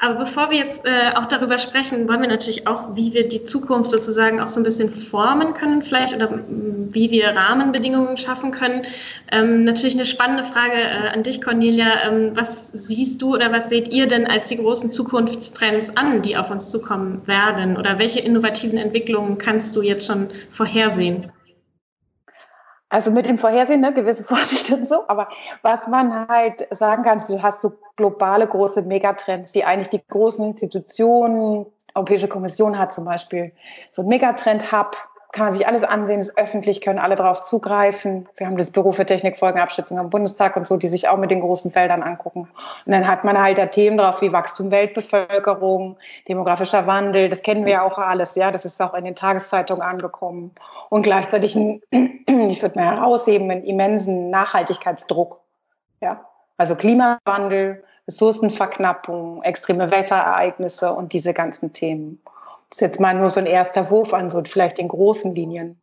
Aber 0.00 0.16
bevor 0.16 0.50
wir 0.50 0.58
jetzt 0.58 0.84
äh, 0.84 1.14
auch 1.14 1.26
darüber 1.26 1.58
sprechen, 1.58 2.08
wollen 2.08 2.20
wir 2.20 2.28
natürlich 2.28 2.66
auch, 2.66 2.96
wie 2.96 3.14
wir 3.14 3.28
die 3.28 3.44
Zukunft 3.44 3.90
sozusagen 3.90 4.40
auch 4.40 4.48
so 4.48 4.60
ein 4.60 4.64
bisschen 4.64 4.88
formen 4.88 5.54
können 5.54 5.82
vielleicht 5.82 6.14
oder 6.14 6.40
wie 6.48 7.10
wir 7.10 7.28
Rahmenbedingungen 7.28 8.16
schaffen 8.16 8.50
können. 8.50 8.86
Ähm, 9.30 9.64
natürlich 9.64 9.94
eine 9.94 10.06
spannende 10.06 10.42
Frage 10.42 10.74
äh, 10.74 11.08
an 11.12 11.22
dich, 11.22 11.40
Cornelia. 11.40 12.08
Ähm, 12.08 12.32
was 12.34 12.70
siehst 12.72 13.22
du 13.22 13.34
oder 13.34 13.52
was 13.52 13.68
seht 13.68 13.88
ihr 13.88 14.06
denn 14.06 14.26
als 14.26 14.48
die 14.48 14.56
großen 14.56 14.90
Zukunftstrends 14.92 15.96
an, 15.96 16.22
die 16.22 16.36
auf 16.36 16.50
uns 16.50 16.70
zukommen 16.70 17.26
werden? 17.26 17.76
Oder 17.76 17.98
welche 17.98 18.20
innovativen 18.20 18.78
Entwicklungen 18.78 19.38
kannst 19.38 19.76
du 19.76 19.82
jetzt 19.82 20.06
schon 20.06 20.28
vorhersehen? 20.50 21.30
Also 22.94 23.10
mit 23.10 23.26
dem 23.26 23.38
Vorhersehen, 23.38 23.80
ne, 23.80 23.92
gewisse 23.92 24.22
Vorsicht 24.32 24.70
und 24.70 24.88
so, 24.88 25.08
aber 25.08 25.26
was 25.62 25.88
man 25.88 26.28
halt 26.28 26.68
sagen 26.70 27.02
kann, 27.02 27.20
du 27.26 27.42
hast 27.42 27.60
so 27.60 27.72
globale 27.96 28.46
große 28.46 28.82
Megatrends, 28.82 29.50
die 29.50 29.64
eigentlich 29.64 29.88
die 29.88 30.00
großen 30.06 30.46
Institutionen, 30.46 31.66
Europäische 31.96 32.28
Kommission 32.28 32.78
hat 32.78 32.92
zum 32.92 33.04
Beispiel 33.04 33.50
so 33.90 34.02
ein 34.02 34.08
Megatrend-Hub, 34.08 34.96
kann 35.34 35.46
man 35.46 35.52
sich 35.52 35.66
alles 35.66 35.82
ansehen, 35.82 36.20
ist 36.20 36.38
öffentlich, 36.38 36.80
können 36.80 37.00
alle 37.00 37.16
darauf 37.16 37.42
zugreifen. 37.42 38.28
Wir 38.36 38.46
haben 38.46 38.56
das 38.56 38.70
Büro 38.70 38.92
für 38.92 39.04
Technikfolgenabschätzung 39.04 39.98
am 39.98 40.08
Bundestag 40.08 40.56
und 40.56 40.64
so, 40.64 40.76
die 40.76 40.86
sich 40.86 41.08
auch 41.08 41.16
mit 41.16 41.32
den 41.32 41.40
großen 41.40 41.72
Feldern 41.72 42.04
angucken. 42.04 42.48
Und 42.86 42.92
dann 42.92 43.08
hat 43.08 43.24
man 43.24 43.36
halt 43.36 43.58
da 43.58 43.66
Themen 43.66 43.98
drauf 43.98 44.22
wie 44.22 44.32
Wachstum, 44.32 44.70
Weltbevölkerung, 44.70 45.96
demografischer 46.28 46.86
Wandel, 46.86 47.28
das 47.28 47.42
kennen 47.42 47.64
wir 47.64 47.72
ja 47.72 47.82
auch 47.82 47.98
alles, 47.98 48.36
ja, 48.36 48.52
das 48.52 48.64
ist 48.64 48.80
auch 48.80 48.94
in 48.94 49.04
den 49.04 49.16
Tageszeitungen 49.16 49.82
angekommen. 49.82 50.52
Und 50.88 51.02
gleichzeitig, 51.02 51.56
ein, 51.56 51.82
ich 51.90 52.62
würde 52.62 52.78
mal 52.78 52.96
herausheben, 52.96 53.50
einen 53.50 53.64
immensen 53.64 54.30
Nachhaltigkeitsdruck, 54.30 55.40
ja. 56.00 56.24
Also 56.56 56.76
Klimawandel, 56.76 57.82
Ressourcenverknappung, 58.06 59.42
extreme 59.42 59.90
Wetterereignisse 59.90 60.92
und 60.92 61.12
diese 61.12 61.34
ganzen 61.34 61.72
Themen. 61.72 62.20
Ist 62.74 62.80
jetzt 62.80 62.98
mal 62.98 63.14
nur 63.14 63.30
so 63.30 63.38
ein 63.38 63.46
erster 63.46 63.88
Wurf 63.88 64.12
an 64.12 64.30
so 64.30 64.42
vielleicht 64.42 64.80
in 64.80 64.88
großen 64.88 65.32
Linien. 65.32 65.80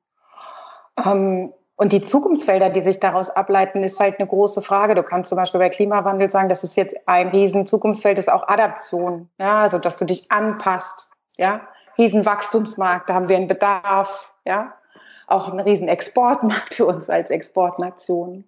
Ähm, 0.97 1.53
und 1.77 1.93
die 1.93 2.01
Zukunftsfelder, 2.01 2.69
die 2.69 2.81
sich 2.81 2.99
daraus 2.99 3.29
ableiten, 3.29 3.81
ist 3.81 3.97
halt 3.97 4.19
eine 4.19 4.27
große 4.27 4.61
Frage. 4.61 4.93
Du 4.93 5.01
kannst 5.01 5.29
zum 5.29 5.37
Beispiel 5.37 5.61
bei 5.61 5.69
Klimawandel 5.69 6.29
sagen, 6.29 6.49
das 6.49 6.65
ist 6.65 6.75
jetzt 6.75 6.97
ein 7.07 7.29
riesen 7.29 7.65
Zukunftsfeld, 7.65 8.19
ist 8.19 8.29
auch 8.29 8.45
Adaption. 8.49 9.29
Ja, 9.39 9.61
also 9.61 9.79
dass 9.79 9.95
du 9.95 10.03
dich 10.03 10.29
anpasst. 10.33 11.09
Ja, 11.37 11.61
Riesenwachstumsmarkt, 11.97 13.09
da 13.09 13.13
haben 13.13 13.29
wir 13.29 13.37
einen 13.37 13.47
Bedarf. 13.47 14.33
Ja, 14.43 14.73
auch 15.27 15.47
ein 15.47 15.61
riesen 15.61 15.87
Exportmarkt 15.87 16.73
für 16.73 16.87
uns 16.87 17.09
als 17.09 17.29
Exportnation. 17.29 18.43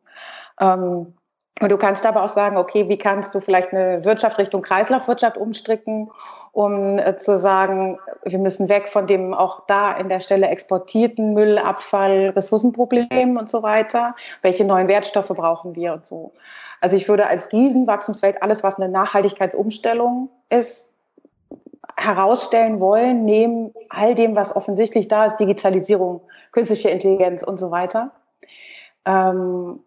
Ähm, 0.60 1.14
Und 1.62 1.72
du 1.72 1.78
kannst 1.78 2.06
aber 2.06 2.24
auch 2.24 2.30
sagen, 2.30 2.58
okay, 2.58 2.90
wie 2.90 2.98
kannst 2.98 3.36
du 3.36 3.40
vielleicht 3.40 3.74
eine 3.74 4.04
Wirtschaft 4.04 4.40
Richtung 4.40 4.64
Kreislaufwirtschaft 4.64 5.38
umstricken, 5.38 6.10
um 6.52 6.98
äh, 6.98 7.16
zu 7.18 7.38
sagen, 7.38 8.00
wir 8.24 8.40
müssen 8.40 8.70
weg 8.70 8.90
von 8.90 9.06
dem 9.06 9.36
auch 9.36 9.66
da 9.68 9.94
in 9.94 10.10
der 10.10 10.20
Stelle 10.20 10.48
exportierten 10.48 11.34
Müll, 11.34 11.60
Abfall, 11.60 12.30
Ressourcenproblem 12.36 13.38
und 13.38 13.52
so 13.52 13.62
weiter. 13.62 14.16
Welche 14.42 14.66
neuen 14.66 14.88
Wertstoffe 14.88 15.28
brauchen 15.28 15.76
wir 15.76 15.94
und 15.94 16.08
so. 16.08 16.34
Also 16.82 16.98
ich 16.98 17.08
würde 17.08 17.28
als 17.28 17.52
Riesenwachstumswelt 17.54 18.42
alles, 18.42 18.64
was 18.64 18.80
eine 18.80 18.90
Nachhaltigkeitsumstellung 18.90 20.30
ist, 20.50 20.90
herausstellen 21.96 22.80
wollen, 22.80 23.26
neben 23.26 23.74
all 23.90 24.16
dem, 24.16 24.36
was 24.36 24.56
offensichtlich 24.56 25.08
da 25.08 25.26
ist, 25.26 25.38
Digitalisierung, 25.38 26.22
künstliche 26.52 26.90
Intelligenz 26.90 27.44
und 27.44 27.60
so 27.60 27.70
weiter. 27.70 28.12
Ähm, 29.06 29.80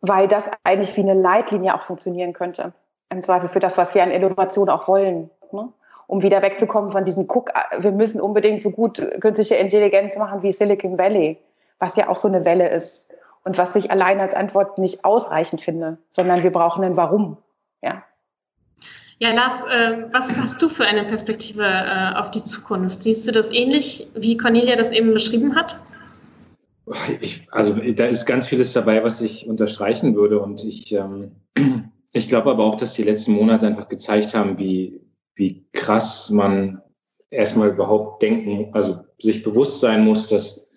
weil 0.00 0.28
das 0.28 0.50
eigentlich 0.64 0.96
wie 0.96 1.02
eine 1.02 1.14
Leitlinie 1.14 1.74
auch 1.74 1.82
funktionieren 1.82 2.32
könnte. 2.32 2.72
Im 3.10 3.22
Zweifel 3.22 3.48
für 3.48 3.60
das, 3.60 3.78
was 3.78 3.94
wir 3.94 4.02
an 4.02 4.10
Innovation 4.10 4.68
auch 4.68 4.88
wollen. 4.88 5.30
Ne? 5.52 5.68
Um 6.06 6.22
wieder 6.22 6.42
wegzukommen 6.42 6.90
von 6.90 7.04
diesem 7.04 7.26
Guck, 7.26 7.50
wir 7.78 7.92
müssen 7.92 8.20
unbedingt 8.20 8.62
so 8.62 8.70
gut 8.70 8.98
künstliche 9.20 9.56
Intelligenz 9.56 10.16
machen 10.16 10.42
wie 10.42 10.52
Silicon 10.52 10.98
Valley, 10.98 11.38
was 11.78 11.96
ja 11.96 12.08
auch 12.08 12.16
so 12.16 12.28
eine 12.28 12.44
Welle 12.44 12.68
ist. 12.68 13.08
Und 13.44 13.58
was 13.58 13.76
ich 13.76 13.90
allein 13.92 14.20
als 14.20 14.34
Antwort 14.34 14.78
nicht 14.78 15.04
ausreichend 15.04 15.60
finde, 15.60 15.98
sondern 16.10 16.42
wir 16.42 16.50
brauchen 16.50 16.82
ein 16.82 16.96
Warum. 16.96 17.36
Ja. 17.80 18.02
Ja, 19.18 19.32
Lars, 19.32 19.64
äh, 19.66 20.12
was 20.12 20.36
hast 20.36 20.60
du 20.60 20.68
für 20.68 20.84
eine 20.84 21.04
Perspektive 21.04 21.64
äh, 21.64 22.18
auf 22.18 22.30
die 22.32 22.44
Zukunft? 22.44 23.02
Siehst 23.02 23.26
du 23.26 23.32
das 23.32 23.50
ähnlich, 23.50 24.08
wie 24.14 24.36
Cornelia 24.36 24.76
das 24.76 24.90
eben 24.90 25.12
beschrieben 25.12 25.54
hat? 25.54 25.78
Ich, 27.20 27.48
also 27.50 27.74
da 27.74 28.06
ist 28.06 28.26
ganz 28.26 28.46
vieles 28.46 28.72
dabei, 28.72 29.02
was 29.02 29.20
ich 29.20 29.48
unterstreichen 29.48 30.14
würde. 30.14 30.40
Und 30.40 30.64
ich, 30.64 30.92
ähm, 30.92 31.32
ich 32.12 32.28
glaube 32.28 32.50
aber 32.50 32.64
auch, 32.64 32.76
dass 32.76 32.94
die 32.94 33.02
letzten 33.02 33.32
Monate 33.32 33.66
einfach 33.66 33.88
gezeigt 33.88 34.34
haben, 34.34 34.58
wie, 34.58 35.00
wie 35.34 35.66
krass 35.72 36.30
man 36.30 36.80
erstmal 37.30 37.70
überhaupt 37.70 38.22
denken, 38.22 38.72
also 38.72 39.00
sich 39.18 39.42
bewusst 39.42 39.80
sein 39.80 40.04
muss, 40.04 40.28
dass, 40.28 40.68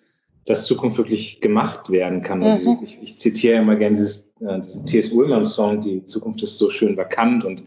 dass 0.46 0.66
Zukunft 0.66 0.98
wirklich 0.98 1.40
gemacht 1.40 1.90
werden 1.90 2.22
kann. 2.22 2.42
Also 2.42 2.72
mhm. 2.72 2.84
ich, 2.84 2.98
ich, 3.00 3.20
zitiere 3.20 3.60
immer 3.60 3.76
gerne 3.76 3.96
dieses, 3.96 4.32
äh, 4.40 4.60
diesen 4.60 4.86
T.S. 4.86 5.12
Ullmann-Song, 5.12 5.80
die 5.80 6.06
Zukunft 6.06 6.42
ist 6.42 6.58
so 6.58 6.70
schön 6.70 6.96
vakant 6.96 7.44
und 7.44 7.62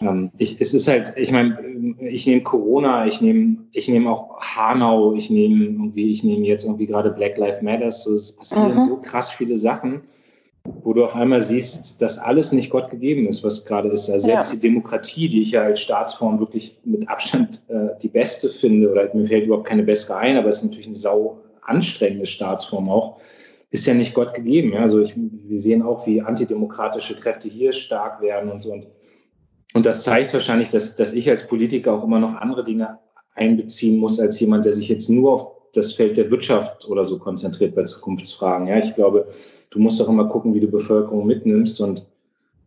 ähm, 0.00 0.30
ich, 0.38 0.60
es 0.60 0.74
ist 0.74 0.88
halt, 0.88 1.14
ich 1.16 1.32
meine, 1.32 1.58
ich 2.00 2.26
nehme 2.26 2.42
Corona, 2.42 3.06
ich 3.06 3.20
nehme, 3.20 3.58
ich 3.72 3.88
nehme 3.88 4.10
auch 4.10 4.40
Hanau, 4.40 5.14
ich 5.14 5.30
nehme 5.30 5.64
irgendwie, 5.64 6.10
ich 6.10 6.24
nehme 6.24 6.46
jetzt 6.46 6.64
irgendwie 6.64 6.86
gerade 6.86 7.10
Black 7.10 7.38
Lives 7.38 7.62
Matter. 7.62 7.90
So, 7.90 8.14
es 8.14 8.32
passieren 8.32 8.76
mhm. 8.76 8.82
so 8.84 8.96
krass 8.96 9.30
viele 9.30 9.56
Sachen, 9.56 10.02
wo 10.64 10.92
du 10.92 11.04
auf 11.04 11.16
einmal 11.16 11.40
siehst, 11.40 12.02
dass 12.02 12.18
alles 12.18 12.52
nicht 12.52 12.70
Gott 12.70 12.90
gegeben 12.90 13.26
ist, 13.26 13.44
was 13.44 13.64
gerade 13.64 13.88
ist. 13.88 14.10
Also 14.10 14.26
selbst 14.26 14.50
ja. 14.50 14.54
die 14.56 14.60
Demokratie, 14.60 15.28
die 15.28 15.42
ich 15.42 15.52
ja 15.52 15.62
als 15.62 15.80
Staatsform 15.80 16.40
wirklich 16.40 16.78
mit 16.84 17.08
Abstand 17.08 17.64
äh, 17.68 17.98
die 18.02 18.08
beste 18.08 18.50
finde, 18.50 18.90
oder 18.90 19.14
mir 19.14 19.26
fällt 19.26 19.46
überhaupt 19.46 19.68
keine 19.68 19.82
bessere 19.82 20.16
ein, 20.18 20.36
aber 20.36 20.48
es 20.48 20.58
ist 20.58 20.64
natürlich 20.64 20.86
eine 20.86 20.96
sau 20.96 21.38
anstrengende 21.62 22.26
Staatsform 22.26 22.88
auch 22.88 23.18
ist 23.70 23.86
ja 23.86 23.94
nicht 23.94 24.14
Gott 24.14 24.34
gegeben. 24.34 24.72
Ja? 24.72 24.80
Also 24.80 25.00
ich, 25.00 25.14
wir 25.16 25.60
sehen 25.60 25.82
auch, 25.82 26.06
wie 26.06 26.22
antidemokratische 26.22 27.16
Kräfte 27.16 27.48
hier 27.48 27.72
stark 27.72 28.20
werden 28.20 28.50
und 28.50 28.62
so. 28.62 28.72
Und 28.72 28.86
und 29.76 29.86
das 29.86 30.02
zeigt 30.04 30.32
wahrscheinlich, 30.32 30.70
dass, 30.70 30.94
dass 30.94 31.12
ich 31.12 31.28
als 31.28 31.46
Politiker 31.46 31.92
auch 31.92 32.04
immer 32.04 32.18
noch 32.18 32.34
andere 32.34 32.64
Dinge 32.64 32.98
einbeziehen 33.34 33.98
muss 33.98 34.18
als 34.18 34.40
jemand, 34.40 34.64
der 34.64 34.72
sich 34.72 34.88
jetzt 34.88 35.10
nur 35.10 35.32
auf 35.32 35.46
das 35.74 35.92
Feld 35.92 36.16
der 36.16 36.30
Wirtschaft 36.30 36.88
oder 36.88 37.04
so 37.04 37.18
konzentriert 37.18 37.74
bei 37.74 37.84
Zukunftsfragen. 37.84 38.66
Ja, 38.66 38.78
ich 38.78 38.94
glaube, 38.94 39.28
du 39.70 39.78
musst 39.78 40.00
auch 40.00 40.08
immer 40.08 40.24
gucken, 40.24 40.54
wie 40.54 40.60
du 40.60 40.68
Bevölkerung 40.68 41.26
mitnimmst 41.26 41.80
und 41.80 42.06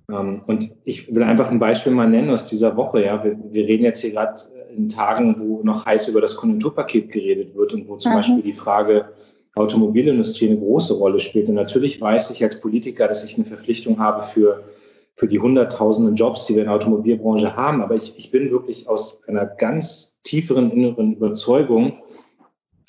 ähm, 0.10 0.42
und 0.48 0.74
ich 0.86 1.14
will 1.14 1.24
einfach 1.24 1.52
ein 1.52 1.60
Beispiel 1.60 1.92
mal 1.92 2.10
nennen 2.10 2.30
aus 2.30 2.48
dieser 2.48 2.76
Woche. 2.78 3.04
Ja, 3.04 3.24
wir, 3.24 3.38
wir 3.52 3.66
reden 3.66 3.84
jetzt 3.84 4.02
hier 4.02 4.12
gerade 4.12 4.40
in 4.76 4.90
Tagen, 4.90 5.36
wo 5.40 5.62
noch 5.64 5.86
heiß 5.86 6.08
über 6.10 6.22
das 6.22 6.36
Konjunkturpaket 6.36 7.12
geredet 7.12 7.56
wird 7.56 7.74
und 7.74 7.88
wo 7.88 7.98
zum 7.98 8.12
mhm. 8.12 8.16
Beispiel 8.18 8.42
die 8.44 8.54
Frage 8.54 9.10
Automobilindustrie 9.56 10.48
eine 10.48 10.60
große 10.60 10.94
Rolle 10.94 11.20
spielt. 11.20 11.50
Und 11.50 11.56
natürlich 11.56 12.00
weiß 12.00 12.30
ich 12.32 12.44
als 12.44 12.62
Politiker, 12.62 13.08
dass 13.08 13.24
ich 13.24 13.36
eine 13.36 13.46
Verpflichtung 13.46 14.00
habe 14.00 14.24
für 14.24 14.64
für 15.20 15.28
die 15.28 15.40
hunderttausenden 15.42 16.16
Jobs, 16.16 16.46
die 16.46 16.56
wir 16.56 16.62
in 16.62 16.68
der 16.68 16.76
Automobilbranche 16.76 17.58
haben. 17.58 17.82
Aber 17.82 17.94
ich, 17.94 18.18
ich 18.18 18.32
bin 18.32 18.52
wirklich 18.52 18.88
aus 18.88 19.22
einer 19.28 19.46
ganz 19.46 20.18
tieferen 20.24 20.72
inneren 20.72 21.12
Überzeugung, 21.12 21.98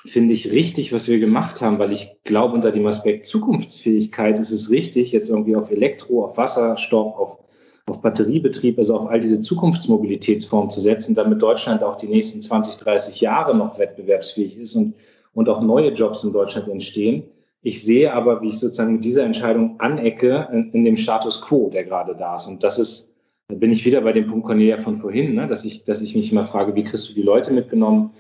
finde 0.07 0.33
ich 0.33 0.49
richtig, 0.49 0.93
was 0.93 1.09
wir 1.09 1.19
gemacht 1.19 1.61
haben, 1.61 1.81
weil 1.81 1.91
ich 1.91 2.13
glaube, 2.23 2.55
unter 2.55 2.71
dem 2.71 2.87
Aspekt 2.87 3.27
Zukunftsfähigkeit 3.27 4.39
ist 4.39 4.53
es 4.53 4.71
richtig, 4.71 5.11
jetzt 5.11 5.29
irgendwie 5.29 5.57
auf 5.57 5.73
Elektro, 5.73 6.25
auf 6.25 6.37
Wasserstoff, 6.37 7.19
auf, 7.19 7.39
auf 7.87 8.01
Batteriebetrieb, 8.01 8.79
also 8.79 8.97
auf 8.97 9.09
all 9.09 9.19
diese 9.19 9.41
Zukunftsmobilitätsformen 9.41 10.71
zu 10.71 10.81
setzen, 10.81 11.17
damit 11.17 11.43
Deutschland 11.43 11.83
auch 11.83 11.97
die 11.97 12.07
nächsten 12.07 12.41
20, 12.41 12.77
30 12.77 13.21
Jahre 13.21 13.57
noch 13.57 13.77
wettbewerbsfähig 13.77 14.57
ist 14.57 14.77
und, 14.77 14.95
und 15.35 15.49
auch 15.49 15.61
neue 15.63 15.91
Jobs 15.91 16.23
in 16.23 16.33
Deutschland 16.33 16.69
entstehen. 16.69 17.25
Ich 17.63 17.85
sehe 17.85 18.13
aber, 18.13 18.41
wie 18.41 18.49
ich 18.49 18.59
sozusagen 18.59 18.95
mit 18.95 19.05
dieser 19.05 19.25
Entscheidung 19.25 19.79
anecke 19.81 20.49
in, 20.53 20.71
in 20.73 20.85
dem 20.85 20.97
Status 20.97 21.43
quo, 21.43 21.69
der 21.69 21.85
gerade 21.85 22.15
da 22.15 22.37
ist. 22.37 22.47
Und 22.47 22.65
das 22.65 22.79
ist, 22.79 23.13
da 23.49 23.55
bin 23.55 23.71
ich 23.71 23.85
wieder 23.85 24.01
bei 24.01 24.13
dem 24.13 24.27
Punkt 24.27 24.47
Cornelia 24.47 24.79
von 24.79 24.97
vorhin, 24.97 25.35
ne, 25.35 25.47
dass 25.47 25.65
ich, 25.65 25.85
dass 25.85 26.01
ich 26.01 26.15
mich 26.15 26.33
immer 26.33 26.45
frage, 26.45 26.75
wie 26.75 26.85
kriegst 26.85 27.11
du 27.11 27.15
die 27.15 27.23
Leute 27.23 27.53
mitgenommen? 27.53 28.13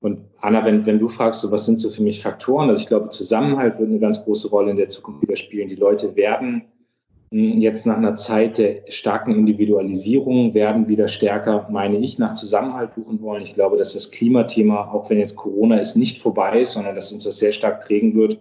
Und 0.00 0.20
Anna, 0.40 0.64
wenn, 0.64 0.86
wenn 0.86 1.00
du 1.00 1.08
fragst, 1.08 1.40
so, 1.40 1.50
was 1.50 1.66
sind 1.66 1.80
so 1.80 1.90
für 1.90 2.02
mich 2.02 2.22
Faktoren? 2.22 2.68
Also 2.68 2.80
ich 2.80 2.86
glaube, 2.86 3.10
Zusammenhalt 3.10 3.78
wird 3.78 3.90
eine 3.90 3.98
ganz 3.98 4.24
große 4.24 4.48
Rolle 4.48 4.70
in 4.70 4.76
der 4.76 4.88
Zukunft 4.88 5.22
wieder 5.22 5.36
spielen. 5.36 5.68
Die 5.68 5.74
Leute 5.74 6.14
werden 6.16 6.62
hm, 7.32 7.54
jetzt 7.54 7.84
nach 7.84 7.96
einer 7.96 8.16
Zeit 8.16 8.58
der 8.58 8.82
starken 8.88 9.34
Individualisierung 9.34 10.54
werden 10.54 10.88
wieder 10.88 11.08
stärker, 11.08 11.68
meine 11.70 11.98
ich, 11.98 12.18
nach 12.18 12.34
Zusammenhalt 12.34 12.94
suchen 12.94 13.20
wollen. 13.20 13.42
Ich 13.42 13.54
glaube, 13.54 13.76
dass 13.76 13.94
das 13.94 14.12
Klimathema, 14.12 14.92
auch 14.92 15.10
wenn 15.10 15.18
jetzt 15.18 15.36
Corona 15.36 15.78
ist, 15.78 15.96
nicht 15.96 16.22
vorbei 16.22 16.62
ist, 16.62 16.72
sondern 16.72 16.94
dass 16.94 17.12
uns 17.12 17.24
das 17.24 17.38
sehr 17.38 17.52
stark 17.52 17.84
prägen 17.84 18.14
wird. 18.14 18.38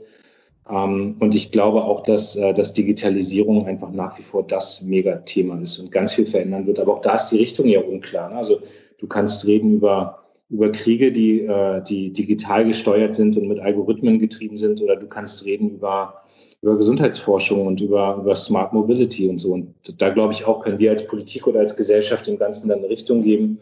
Ähm, 0.70 1.16
und 1.20 1.36
ich 1.36 1.52
glaube 1.52 1.84
auch, 1.84 2.02
dass, 2.04 2.36
äh, 2.36 2.54
dass 2.54 2.74
Digitalisierung 2.74 3.66
einfach 3.66 3.92
nach 3.92 4.18
wie 4.20 4.24
vor 4.24 4.46
das 4.46 4.82
Megathema 4.82 5.60
ist 5.60 5.80
und 5.80 5.92
ganz 5.92 6.14
viel 6.14 6.26
verändern 6.26 6.68
wird. 6.68 6.80
Aber 6.80 6.96
auch 6.96 7.02
da 7.02 7.16
ist 7.16 7.30
die 7.30 7.38
Richtung 7.38 7.68
ja 7.68 7.82
unklar. 7.82 8.30
Ne? 8.30 8.36
Also 8.36 8.60
du 9.00 9.08
kannst 9.08 9.46
reden 9.48 9.74
über, 9.74 10.24
über 10.50 10.72
Kriege, 10.72 11.12
die, 11.12 11.42
äh, 11.42 11.82
die 11.84 12.12
digital 12.12 12.66
gesteuert 12.66 13.16
sind 13.16 13.38
und 13.38 13.48
mit 13.48 13.60
Algorithmen 13.60 14.20
getrieben 14.20 14.58
sind, 14.58 14.82
oder 14.82 14.96
du 14.96 15.08
kannst 15.08 15.46
reden 15.46 15.72
über, 15.72 16.22
über 16.62 16.78
Gesundheitsforschung 16.78 17.66
und 17.66 17.82
über, 17.82 18.18
über 18.22 18.36
Smart 18.36 18.74
Mobility 18.74 19.30
und 19.30 19.40
so. 19.40 19.54
Und 19.54 19.74
da 20.02 20.10
glaube 20.10 20.34
ich 20.34 20.46
auch, 20.46 20.64
können 20.64 20.80
wir 20.80 20.92
als 20.92 21.08
Politik 21.08 21.48
oder 21.48 21.60
als 21.60 21.76
Gesellschaft 21.76 22.28
dem 22.28 22.38
Ganzen 22.38 22.70
dann 22.70 22.80
eine 22.80 22.90
Richtung 22.90 23.24
geben. 23.24 23.60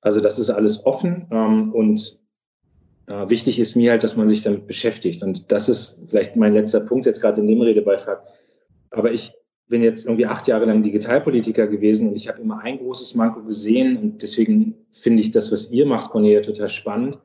Also 0.00 0.20
das 0.20 0.38
ist 0.38 0.50
alles 0.50 0.84
offen 0.84 1.26
ähm, 1.30 1.72
und 1.72 2.18
äh, 3.06 3.28
wichtig 3.28 3.58
ist 3.58 3.76
mir 3.76 3.90
halt, 3.90 4.04
dass 4.04 4.16
man 4.16 4.28
sich 4.28 4.42
damit 4.42 4.66
beschäftigt. 4.66 5.22
Und 5.22 5.50
das 5.50 5.68
ist 5.68 6.00
vielleicht 6.08 6.36
mein 6.36 6.54
letzter 6.54 6.80
Punkt 6.80 7.06
jetzt 7.06 7.20
gerade 7.20 7.40
in 7.40 7.46
dem 7.46 7.60
Redebeitrag. 7.60 8.22
Aber 8.90 9.12
ich 9.12 9.34
bin 9.68 9.82
jetzt 9.82 10.04
irgendwie 10.06 10.26
acht 10.26 10.46
Jahre 10.46 10.66
lang 10.66 10.82
Digitalpolitiker 10.82 11.66
gewesen 11.66 12.08
und 12.08 12.14
ich 12.14 12.28
habe 12.28 12.40
immer 12.40 12.60
ein 12.60 12.78
großes 12.78 13.14
Manko 13.14 13.42
gesehen 13.42 13.96
und 13.96 14.22
deswegen 14.22 14.74
finde 14.92 15.22
ich 15.22 15.30
das, 15.30 15.50
was 15.50 15.70
ihr 15.70 15.86
macht, 15.86 16.10
Cornelia, 16.10 16.42
total 16.42 16.68
spannend, 16.68 17.18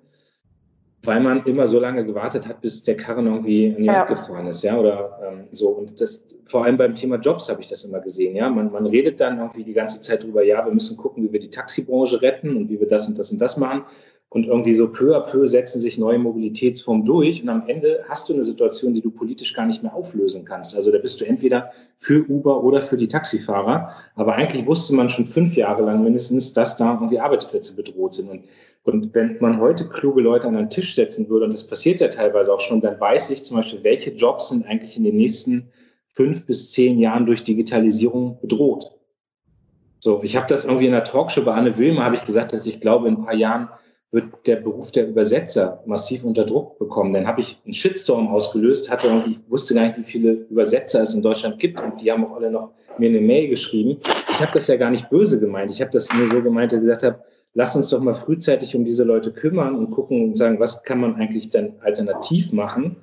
weil 1.04 1.20
man 1.20 1.46
immer 1.46 1.68
so 1.68 1.78
lange 1.80 2.06
gewartet 2.06 2.48
hat, 2.48 2.62
bis 2.62 2.84
der 2.84 2.96
Karren 2.96 3.28
irgendwie 3.28 3.66
in 3.66 3.78
die 3.78 3.84
ja. 3.84 4.00
Hand 4.00 4.10
gefahren 4.10 4.48
ist, 4.48 4.64
ja, 4.64 4.80
oder 4.80 5.20
ähm, 5.26 5.48
so. 5.52 5.70
Und 5.70 6.00
das, 6.00 6.26
vor 6.46 6.64
allem 6.64 6.78
beim 6.78 6.96
Thema 6.96 7.18
Jobs 7.18 7.50
habe 7.50 7.60
ich 7.60 7.68
das 7.68 7.84
immer 7.84 8.00
gesehen, 8.00 8.36
ja. 8.36 8.50
Man, 8.50 8.72
man 8.72 8.86
redet 8.86 9.20
dann 9.20 9.40
irgendwie 9.40 9.66
die 9.66 9.74
ganze 9.74 10.00
Zeit 10.00 10.24
drüber, 10.24 10.42
ja, 10.42 10.66
wir 10.66 10.74
müssen 10.74 10.96
gucken, 10.96 11.24
wie 11.24 11.34
wir 11.34 11.42
die 11.42 11.50
Taxibranche 11.50 12.22
retten 12.22 12.56
und 12.56 12.70
wie 12.70 12.80
wir 12.80 12.88
das 12.88 13.08
und 13.10 13.20
das 13.20 13.30
und 13.30 13.42
das 13.42 13.58
machen. 13.58 13.84
Und 14.30 14.46
irgendwie 14.46 14.76
so 14.76 14.92
peu 14.92 15.16
à 15.16 15.22
peu 15.22 15.48
setzen 15.48 15.80
sich 15.80 15.98
neue 15.98 16.20
Mobilitätsformen 16.20 17.06
durch. 17.06 17.42
Und 17.42 17.50
am 17.50 17.68
Ende 17.68 18.04
hast 18.10 18.28
du 18.28 18.34
eine 18.34 18.44
Situation, 18.44 18.94
die 18.94 19.02
du 19.02 19.10
politisch 19.10 19.54
gar 19.54 19.66
nicht 19.66 19.84
mehr 19.84 19.96
auflösen 19.96 20.44
kannst. 20.44 20.76
Also 20.76 20.92
da 20.92 20.98
bist 20.98 21.22
du 21.22 21.26
entweder 21.26 21.72
für 21.96 22.30
Uber 22.30 22.62
oder 22.62 22.82
für 22.82 22.98
die 22.98 23.08
Taxifahrer. 23.08 23.94
Aber 24.16 24.36
eigentlich 24.36 24.66
wusste 24.66 24.96
man 24.96 25.08
schon 25.10 25.26
fünf 25.26 25.56
Jahre 25.56 25.84
lang 25.84 26.04
mindestens, 26.04 26.52
dass 26.52 26.76
da 26.76 26.96
irgendwie 26.96 27.20
Arbeitsplätze 27.20 27.76
bedroht 27.76 28.16
sind. 28.16 28.30
Und, 28.30 28.44
und 28.84 29.16
wenn 29.16 29.38
man 29.40 29.62
heute 29.62 29.88
kluge 29.88 30.22
Leute 30.22 30.48
an 30.48 30.58
einen 30.58 30.70
Tisch 30.70 30.94
setzen 30.94 31.30
würde, 31.30 31.46
und 31.46 31.54
das 31.54 31.66
passiert 31.66 32.02
ja 32.02 32.10
teilweise 32.10 32.54
auch 32.54 32.60
schon, 32.60 32.82
dann 32.82 33.00
weiß 33.00 33.30
ich 33.30 33.46
zum 33.46 33.56
Beispiel, 33.56 33.84
welche 33.84 34.12
Jobs 34.12 34.50
sind 34.50 34.66
eigentlich 34.66 34.98
in 34.98 35.06
den 35.06 35.16
nächsten 35.16 35.70
fünf 36.10 36.46
bis 36.46 36.72
zehn 36.74 37.00
Jahren 37.00 37.26
durch 37.26 37.46
Digitalisierung 37.46 38.40
bedroht. 38.42 38.92
So, 40.00 40.22
ich 40.22 40.36
habe 40.36 40.48
das 40.48 40.66
irgendwie 40.66 40.88
in 40.88 40.94
einer 40.94 41.04
Talkshow 41.06 41.44
bei 41.44 41.54
Anne 41.54 41.78
Wilmer, 41.78 42.04
habe 42.04 42.16
ich 42.16 42.26
gesagt, 42.26 42.52
dass 42.52 42.66
ich 42.66 42.82
glaube, 42.82 43.08
in 43.08 43.16
ein 43.16 43.26
paar 43.26 43.34
Jahren 43.34 43.70
wird 44.12 44.48
der 44.48 44.58
Beruf 44.58 44.92
der 44.92 45.08
Übersetzer 45.08 45.84
massiv 45.86 46.24
unter 46.24 46.46
Druck 46.46 46.80
bekommen. 46.80 47.14
Dann 47.14 47.28
habe 47.28 47.42
ich 47.42 47.60
einen 47.66 47.74
Shitstorm 47.74 48.30
ausgelöst, 48.30 48.90
hatte 48.90 49.08
irgendwie, 49.08 49.32
ich 49.32 49.52
wusste 49.52 49.74
gar 49.74 49.88
nicht, 49.88 49.98
wie 49.98 50.04
viele 50.04 50.32
Übersetzer 50.32 51.02
es 51.02 51.14
in 51.14 51.22
Deutschland 51.22 51.60
gibt 51.60 51.82
und 51.82 52.02
die 52.02 52.12
haben 52.12 52.26
auch 52.26 52.36
alle 52.36 52.50
noch 52.50 52.72
mir 52.98 53.10
eine 53.10 53.22
Mail 53.22 53.50
geschrieben. 53.50 54.00
Ich 54.30 54.40
habe 54.40 54.58
das 54.58 54.68
ja 54.68 54.78
gar 54.78 54.92
nicht 54.92 55.10
böse 55.10 55.40
gemeint. 55.40 55.72
Ich 55.72 55.82
habe 55.82 55.92
das 55.92 56.12
nur 56.14 56.30
so 56.30 56.42
gemeint, 56.42 56.72
dass 56.72 56.78
ich 56.78 56.86
gesagt 56.86 57.04
habe, 57.04 57.20
lass 57.54 57.76
uns 57.76 57.90
doch 57.90 58.00
mal 58.00 58.14
frühzeitig 58.14 58.76
um 58.76 58.86
diese 58.86 59.04
Leute 59.04 59.34
kümmern 59.34 59.76
und 59.76 59.92
gucken 59.92 60.24
und 60.24 60.38
sagen, 60.38 60.60
was 60.60 60.84
kann 60.84 61.00
man 61.02 61.16
eigentlich 61.16 61.50
dann 61.50 61.74
alternativ 61.82 62.54
machen. 62.54 62.98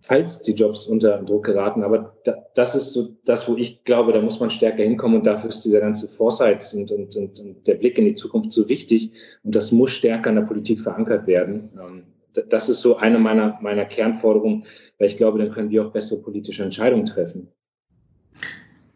Falls 0.00 0.42
die 0.42 0.52
Jobs 0.52 0.86
unter 0.86 1.22
Druck 1.22 1.46
geraten. 1.46 1.82
Aber 1.82 2.16
da, 2.24 2.36
das 2.54 2.74
ist 2.74 2.92
so 2.92 3.16
das, 3.24 3.48
wo 3.48 3.56
ich 3.56 3.84
glaube, 3.84 4.12
da 4.12 4.20
muss 4.20 4.40
man 4.40 4.50
stärker 4.50 4.82
hinkommen 4.82 5.18
und 5.18 5.26
dafür 5.26 5.50
ist 5.50 5.64
dieser 5.64 5.80
ganze 5.80 6.08
Foresight 6.08 6.64
und, 6.74 6.90
und, 6.90 7.16
und, 7.16 7.40
und 7.40 7.66
der 7.66 7.74
Blick 7.74 7.98
in 7.98 8.04
die 8.04 8.14
Zukunft 8.14 8.52
so 8.52 8.68
wichtig 8.68 9.12
und 9.42 9.54
das 9.54 9.72
muss 9.72 9.90
stärker 9.90 10.30
in 10.30 10.36
der 10.36 10.42
Politik 10.42 10.80
verankert 10.80 11.26
werden. 11.26 11.70
Ähm, 11.80 12.02
das 12.48 12.68
ist 12.68 12.80
so 12.80 12.98
eine 12.98 13.18
meiner, 13.18 13.58
meiner 13.60 13.84
Kernforderungen, 13.84 14.64
weil 14.98 15.08
ich 15.08 15.16
glaube, 15.16 15.38
dann 15.38 15.50
können 15.50 15.70
wir 15.70 15.86
auch 15.86 15.92
bessere 15.92 16.20
politische 16.20 16.62
Entscheidungen 16.62 17.06
treffen. 17.06 17.48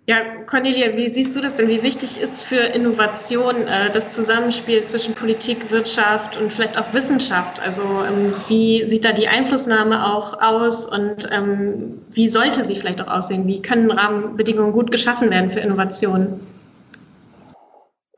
Ja, 0.05 0.17
Cornelia, 0.47 0.97
wie 0.97 1.11
siehst 1.11 1.37
du 1.37 1.41
das 1.41 1.55
denn? 1.55 1.69
Wie 1.69 1.85
wichtig 1.85 2.21
ist 2.21 2.43
für 2.43 2.57
Innovation 2.57 3.69
äh, 3.69 3.93
das 3.93 4.11
Zusammenspiel 4.11 4.85
zwischen 4.85 5.15
Politik, 5.15 5.71
Wirtschaft 5.71 6.37
und 6.37 6.53
vielleicht 6.53 6.77
auch 6.77 6.93
Wissenschaft? 6.93 7.61
Also 7.61 8.03
ähm, 8.05 8.35
wie 8.49 8.89
sieht 8.89 9.05
da 9.05 9.13
die 9.13 9.29
Einflussnahme 9.29 10.13
auch 10.13 10.41
aus 10.43 10.87
und 10.87 11.29
ähm, 11.31 12.03
wie 12.11 12.29
sollte 12.29 12.65
sie 12.65 12.75
vielleicht 12.75 13.01
auch 13.01 13.07
aussehen? 13.07 13.47
Wie 13.47 13.63
können 13.63 13.93
Rahmenbedingungen 13.93 14.73
gut 14.73 14.91
geschaffen 14.91 15.31
werden 15.31 15.53
für 15.53 15.61
Innovation? 15.61 16.41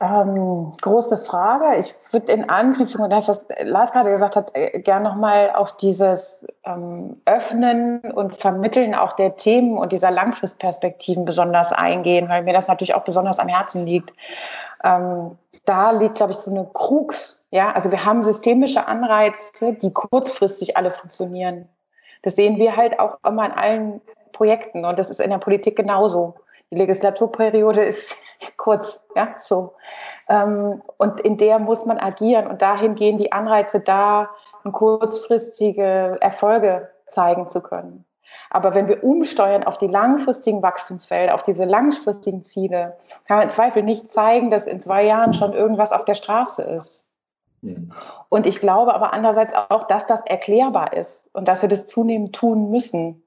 Ähm, 0.05 0.73
große 0.83 1.17
Frage. 1.17 1.79
Ich 1.79 1.95
würde 2.13 2.31
in 2.31 2.51
Anknüpfung 2.51 3.05
an 3.05 3.11
das, 3.11 3.27
was 3.29 3.47
Lars 3.63 3.93
gerade 3.93 4.11
gesagt 4.11 4.37
hat, 4.37 4.51
äh, 4.55 4.81
gerne 4.81 5.09
nochmal 5.09 5.53
auf 5.55 5.79
dieses 5.79 6.45
ähm, 6.65 7.23
Öffnen 7.25 8.01
und 8.13 8.35
Vermitteln 8.35 8.95
auch 8.95 9.13
der 9.13 9.37
Themen 9.37 9.79
und 9.79 9.93
dieser 9.93 10.11
Langfristperspektiven 10.11 11.25
besonders 11.25 11.73
eingehen, 11.73 12.29
weil 12.29 12.43
mir 12.43 12.53
das 12.53 12.69
natürlich 12.69 12.95
auch 12.95 13.05
besonders 13.05 13.39
am 13.39 13.49
Herzen 13.49 13.87
liegt. 13.87 14.13
Ähm, 14.83 15.39
da 15.65 15.93
liegt, 15.93 16.17
glaube 16.17 16.33
ich, 16.33 16.39
so 16.39 16.51
eine 16.51 16.69
Krux. 16.75 17.47
Ja, 17.51 17.73
also 17.73 17.91
wir 17.91 18.05
haben 18.05 18.23
systemische 18.23 18.87
Anreize, 18.87 19.73
die 19.73 19.93
kurzfristig 19.93 20.77
alle 20.77 20.91
funktionieren. 20.91 21.67
Das 22.21 22.37
sehen 22.37 22.59
wir 22.59 22.77
halt 22.77 23.01
auch 23.01 23.17
immer 23.27 23.47
in 23.47 23.53
allen 23.53 24.01
Projekten 24.33 24.85
und 24.85 24.99
das 24.99 25.09
ist 25.09 25.21
in 25.21 25.31
der 25.31 25.39
Politik 25.39 25.77
genauso. 25.77 26.35
Die 26.71 26.77
Legislaturperiode 26.77 27.85
ist 27.85 28.17
kurz, 28.65 28.99
ja, 29.15 29.35
so. 29.37 29.75
Ähm, 30.27 30.81
und 30.97 31.21
in 31.21 31.37
der 31.37 31.59
muss 31.59 31.85
man 31.85 31.99
agieren 31.99 32.47
und 32.47 32.63
dahin 32.63 32.95
gehen 32.95 33.19
die 33.19 33.31
Anreize 33.31 33.79
da, 33.79 34.31
kurzfristige 34.73 36.17
Erfolge 36.23 36.89
zeigen 37.11 37.51
zu 37.51 37.61
können. 37.61 38.07
Aber 38.49 38.75
wenn 38.75 38.89
wir 38.89 39.05
umsteuern 39.05 39.65
auf 39.65 39.77
die 39.77 39.87
langfristigen 39.87 40.63
Wachstumsfelder, 40.63 41.35
auf 41.35 41.43
diese 41.43 41.67
langfristigen 41.67 42.43
Ziele, 42.43 42.97
kann 43.29 43.37
man 43.37 43.49
im 43.49 43.51
Zweifel 43.51 43.83
nicht 43.83 44.11
zeigen, 44.11 44.51
dass 44.51 44.67
in 44.67 44.81
zwei 44.81 45.05
Jahren 45.05 45.35
schon 45.35 45.53
irgendwas 45.53 45.93
auf 45.93 46.07
der 46.07 46.15
Straße 46.15 46.63
ist. 46.63 47.13
Und 48.31 48.47
ich 48.47 48.61
glaube 48.61 48.95
aber 48.95 49.13
andererseits 49.13 49.53
auch, 49.55 49.85
dass 49.85 50.07
das 50.07 50.23
erklärbar 50.25 50.95
ist 50.95 51.29
und 51.35 51.49
dass 51.49 51.61
wir 51.61 51.69
das 51.69 51.87
zunehmend 51.87 52.35
tun 52.35 52.71
müssen 52.71 53.24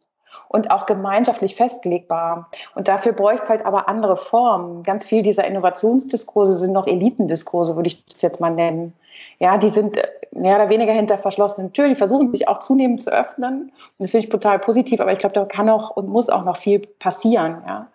und 0.48 0.72
auch 0.72 0.86
gemeinschaftlich 0.86 1.56
festlegbar. 1.56 2.50
Und 2.75 2.88
dafür 2.88 3.13
bräuchte 3.13 3.44
es 3.44 3.50
halt 3.50 3.65
aber 3.65 3.88
andere 3.89 4.15
Formen. 4.15 4.84
Ganz 4.84 5.08
viel 5.08 5.24
dieser 5.24 5.46
Innovationsdiskurse 5.46 6.58
sind 6.58 6.74
noch 6.74 6.88
Elitendiskurse, 6.88 7.75
würde 7.75 7.88
ich 7.88 8.06
das 8.06 8.22
jetzt 8.22 8.41
mal 8.41 8.51
nennen. 8.51 8.94
Ja, 9.39 9.58
die 9.58 9.70
sind 9.70 9.98
äh, 9.98 10.08
mehr 10.32 10.56
oder 10.56 10.70
weniger 10.70 10.94
hinter 10.94 11.17
verschlossenen 11.17 11.74
Türen. 11.74 11.89
Die 11.89 11.96
versuchen 11.96 12.32
sich 12.32 12.48
auch 12.48 12.60
zunehmend 12.60 13.01
zu 13.01 13.12
öffnen. 13.12 13.72
Das 14.00 14.12
finde 14.12 14.25
ich 14.25 14.32
total 14.32 14.60
positiv, 14.60 15.00
aber 15.00 15.12
ich 15.12 15.20
glaube, 15.20 15.34
da 15.34 15.46
kann 15.46 15.70
auch 15.70 15.91
und 15.91 16.08
muss 16.08 16.29
auch 16.29 16.44
noch 16.44 16.58
viel 16.58 16.79
passieren. 16.79 17.62
Ja. 17.65 17.88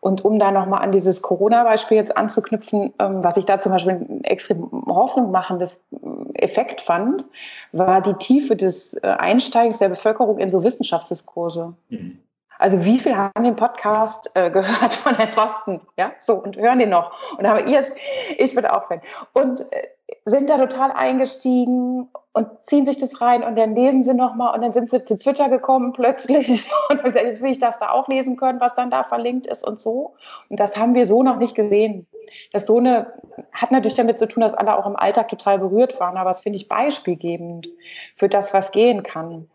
Und 0.00 0.24
um 0.24 0.38
da 0.38 0.50
nochmal 0.50 0.82
an 0.82 0.92
dieses 0.92 1.22
Corona-Beispiel 1.22 1.96
jetzt 1.96 2.16
anzuknüpfen, 2.16 2.94
ähm, 2.98 3.24
was 3.24 3.36
ich 3.36 3.46
da 3.46 3.58
zum 3.58 3.72
Beispiel 3.72 4.20
extrem 4.22 4.70
Hoffnung 4.86 5.30
machendes 5.30 5.78
ähm, 5.92 6.07
Effekt 6.38 6.80
fand, 6.80 7.24
war 7.72 8.00
die 8.00 8.14
Tiefe 8.14 8.56
des 8.56 8.94
äh, 8.94 9.06
Einsteigens 9.06 9.78
der 9.78 9.88
Bevölkerung 9.88 10.38
in 10.38 10.50
so 10.50 10.62
Wissenschaftsdiskurse. 10.64 11.74
Mhm. 11.88 12.18
Also 12.58 12.84
wie 12.84 12.98
viel 12.98 13.16
haben 13.16 13.44
den 13.44 13.56
Podcast 13.56 14.30
äh, 14.34 14.50
gehört 14.52 14.94
von 14.94 15.14
Herrn 15.14 15.34
Drosten? 15.34 15.80
Ja, 15.96 16.12
so 16.18 16.34
und 16.34 16.56
hören 16.56 16.80
den 16.80 16.90
noch. 16.90 17.38
Und 17.38 17.46
haben 17.46 17.66
wir 17.66 17.78
es, 17.78 17.94
ich 18.36 18.54
bin 18.54 18.66
auch 18.66 18.86
Fan. 18.86 19.00
Und 19.32 19.60
äh, 19.72 19.88
sind 20.24 20.50
da 20.50 20.58
total 20.58 20.90
eingestiegen 20.90 22.08
und 22.32 22.48
ziehen 22.62 22.86
sich 22.86 22.98
das 22.98 23.20
rein 23.20 23.42
und 23.42 23.56
dann 23.56 23.74
lesen 23.74 24.04
sie 24.04 24.14
nochmal 24.14 24.54
und 24.54 24.62
dann 24.62 24.72
sind 24.72 24.90
sie 24.90 25.04
zu 25.04 25.16
Twitter 25.16 25.48
gekommen 25.48 25.92
plötzlich 25.92 26.70
und 26.90 27.04
jetzt 27.04 27.42
will 27.42 27.50
ich 27.50 27.58
das 27.58 27.78
da 27.78 27.90
auch 27.90 28.08
lesen 28.08 28.36
können, 28.36 28.60
was 28.60 28.74
dann 28.74 28.90
da 28.90 29.04
verlinkt 29.04 29.46
ist 29.46 29.66
und 29.66 29.80
so. 29.80 30.14
Und 30.48 30.60
das 30.60 30.76
haben 30.76 30.94
wir 30.94 31.06
so 31.06 31.22
noch 31.22 31.36
nicht 31.36 31.54
gesehen. 31.54 32.06
Das 32.52 32.66
so 32.66 32.78
eine 32.78 33.12
hat 33.52 33.70
natürlich 33.70 33.96
damit 33.96 34.18
zu 34.18 34.28
tun, 34.28 34.42
dass 34.42 34.54
alle 34.54 34.76
auch 34.76 34.86
im 34.86 34.96
Alltag 34.96 35.28
total 35.28 35.58
berührt 35.58 36.00
waren, 36.00 36.16
aber 36.16 36.30
das 36.30 36.42
finde 36.42 36.56
ich 36.56 36.68
beispielgebend 36.68 37.68
für 38.16 38.28
das, 38.28 38.54
was 38.54 38.72
gehen 38.72 39.02
kann. 39.02 39.48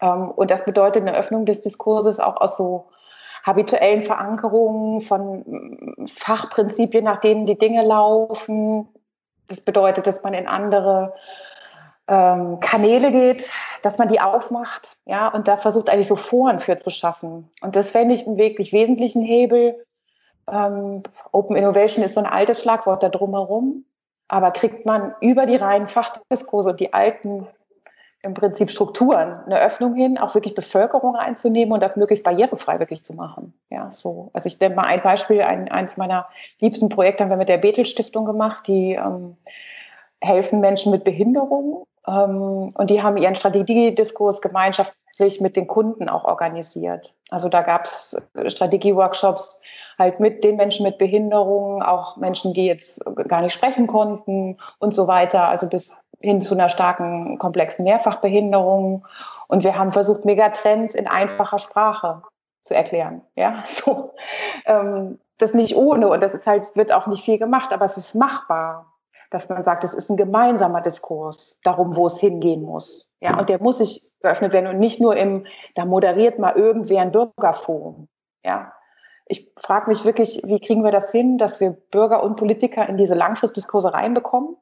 Ähm, 0.00 0.30
und 0.30 0.50
das 0.50 0.64
bedeutet 0.64 1.02
eine 1.02 1.16
Öffnung 1.16 1.46
des 1.46 1.60
Diskurses 1.60 2.20
auch 2.20 2.40
aus 2.40 2.56
so 2.56 2.86
habituellen 3.44 4.02
Verankerungen 4.02 5.00
von 5.00 6.06
Fachprinzipien, 6.06 7.04
nach 7.04 7.20
denen 7.20 7.46
die 7.46 7.58
Dinge 7.58 7.84
laufen. 7.84 8.88
Das 9.46 9.60
bedeutet, 9.60 10.06
dass 10.06 10.22
man 10.22 10.34
in 10.34 10.46
andere 10.46 11.14
ähm, 12.08 12.60
Kanäle 12.60 13.12
geht, 13.12 13.50
dass 13.82 13.98
man 13.98 14.08
die 14.08 14.20
aufmacht, 14.20 14.96
ja, 15.04 15.28
und 15.28 15.46
da 15.46 15.56
versucht 15.56 15.90
eigentlich 15.90 16.08
so 16.08 16.16
Foren 16.16 16.58
für 16.58 16.76
zu 16.78 16.90
schaffen. 16.90 17.50
Und 17.60 17.76
das 17.76 17.90
fände 17.90 18.14
ich 18.14 18.26
einen 18.26 18.38
wirklich 18.38 18.72
wesentlichen 18.72 19.22
Hebel. 19.22 19.84
Ähm, 20.50 21.02
Open 21.32 21.56
Innovation 21.56 22.04
ist 22.04 22.14
so 22.14 22.20
ein 22.20 22.26
altes 22.26 22.62
Schlagwort 22.62 23.02
da 23.02 23.08
drumherum, 23.08 23.84
aber 24.28 24.50
kriegt 24.50 24.86
man 24.86 25.14
über 25.20 25.46
die 25.46 25.56
reinen 25.56 25.86
Fachdiskurse 25.86 26.70
und 26.70 26.80
die 26.80 26.92
alten 26.92 27.46
im 28.22 28.34
Prinzip 28.34 28.70
Strukturen, 28.70 29.40
eine 29.46 29.60
Öffnung 29.60 29.94
hin, 29.94 30.18
auch 30.18 30.34
wirklich 30.34 30.54
Bevölkerung 30.54 31.14
einzunehmen 31.14 31.72
und 31.72 31.80
das 31.80 31.96
möglichst 31.96 32.24
barrierefrei 32.24 32.80
wirklich 32.80 33.04
zu 33.04 33.14
machen. 33.14 33.54
Ja, 33.70 33.92
so. 33.92 34.30
Also 34.32 34.48
ich 34.48 34.58
nenne 34.58 34.74
mal 34.74 34.86
ein 34.86 35.02
Beispiel, 35.02 35.42
ein, 35.42 35.70
eins 35.70 35.96
meiner 35.96 36.28
liebsten 36.60 36.88
Projekte 36.88 37.22
haben 37.22 37.30
wir 37.30 37.36
mit 37.36 37.48
der 37.48 37.58
Bethel 37.58 37.86
Stiftung 37.86 38.24
gemacht, 38.24 38.66
die 38.66 38.94
ähm, 38.94 39.36
helfen 40.20 40.60
Menschen 40.60 40.90
mit 40.90 41.04
Behinderung 41.04 41.86
ähm, 42.08 42.70
und 42.74 42.90
die 42.90 43.02
haben 43.02 43.16
ihren 43.18 43.36
Strategiediskurs 43.36 44.40
gemeinschaftlich 44.40 45.40
mit 45.40 45.56
den 45.56 45.68
Kunden 45.68 46.08
auch 46.08 46.24
organisiert. 46.24 47.14
Also 47.30 47.48
da 47.48 47.62
gab 47.62 47.84
es 47.84 48.16
Strategieworkshops 48.46 49.60
halt 49.98 50.20
mit 50.20 50.44
den 50.44 50.56
Menschen 50.56 50.84
mit 50.84 50.98
Behinderung, 50.98 51.82
auch 51.82 52.16
Menschen, 52.16 52.54
die 52.54 52.66
jetzt 52.66 53.00
gar 53.28 53.42
nicht 53.42 53.52
sprechen 53.52 53.86
konnten 53.86 54.58
und 54.78 54.94
so 54.94 55.06
weiter. 55.06 55.48
Also 55.48 55.68
bis 55.68 55.94
hin 56.20 56.40
zu 56.40 56.54
einer 56.54 56.68
starken, 56.68 57.38
komplexen 57.38 57.84
Mehrfachbehinderung. 57.84 59.06
Und 59.48 59.64
wir 59.64 59.78
haben 59.78 59.92
versucht, 59.92 60.24
Megatrends 60.24 60.94
in 60.94 61.06
einfacher 61.06 61.58
Sprache 61.58 62.22
zu 62.62 62.74
erklären. 62.74 63.22
Ja, 63.36 63.62
so. 63.66 64.14
Ähm, 64.66 65.18
das 65.38 65.54
nicht 65.54 65.76
ohne 65.76 66.08
und 66.08 66.20
das 66.20 66.34
ist 66.34 66.46
halt, 66.46 66.74
wird 66.74 66.92
auch 66.92 67.06
nicht 67.06 67.24
viel 67.24 67.38
gemacht, 67.38 67.72
aber 67.72 67.84
es 67.84 67.96
ist 67.96 68.14
machbar, 68.14 68.92
dass 69.30 69.48
man 69.48 69.62
sagt, 69.62 69.84
es 69.84 69.94
ist 69.94 70.10
ein 70.10 70.16
gemeinsamer 70.16 70.80
Diskurs 70.80 71.58
darum, 71.62 71.96
wo 71.96 72.06
es 72.06 72.18
hingehen 72.18 72.62
muss. 72.62 73.10
Ja, 73.20 73.38
und 73.38 73.48
der 73.48 73.62
muss 73.62 73.78
sich 73.78 74.12
geöffnet 74.20 74.52
werden 74.52 74.68
und 74.68 74.78
nicht 74.78 75.00
nur 75.00 75.16
im, 75.16 75.46
da 75.74 75.84
moderiert 75.84 76.38
mal 76.38 76.56
irgendwer 76.56 77.02
ein 77.02 77.12
Bürgerforum. 77.12 78.08
Ja, 78.44 78.72
ich 79.26 79.52
frage 79.56 79.90
mich 79.90 80.04
wirklich, 80.04 80.40
wie 80.44 80.60
kriegen 80.60 80.84
wir 80.84 80.92
das 80.92 81.10
hin, 81.12 81.36
dass 81.36 81.60
wir 81.60 81.70
Bürger 81.70 82.22
und 82.22 82.36
Politiker 82.36 82.88
in 82.88 82.96
diese 82.96 83.14
Langfristdiskurse 83.14 83.92
reinbekommen? 83.92 84.56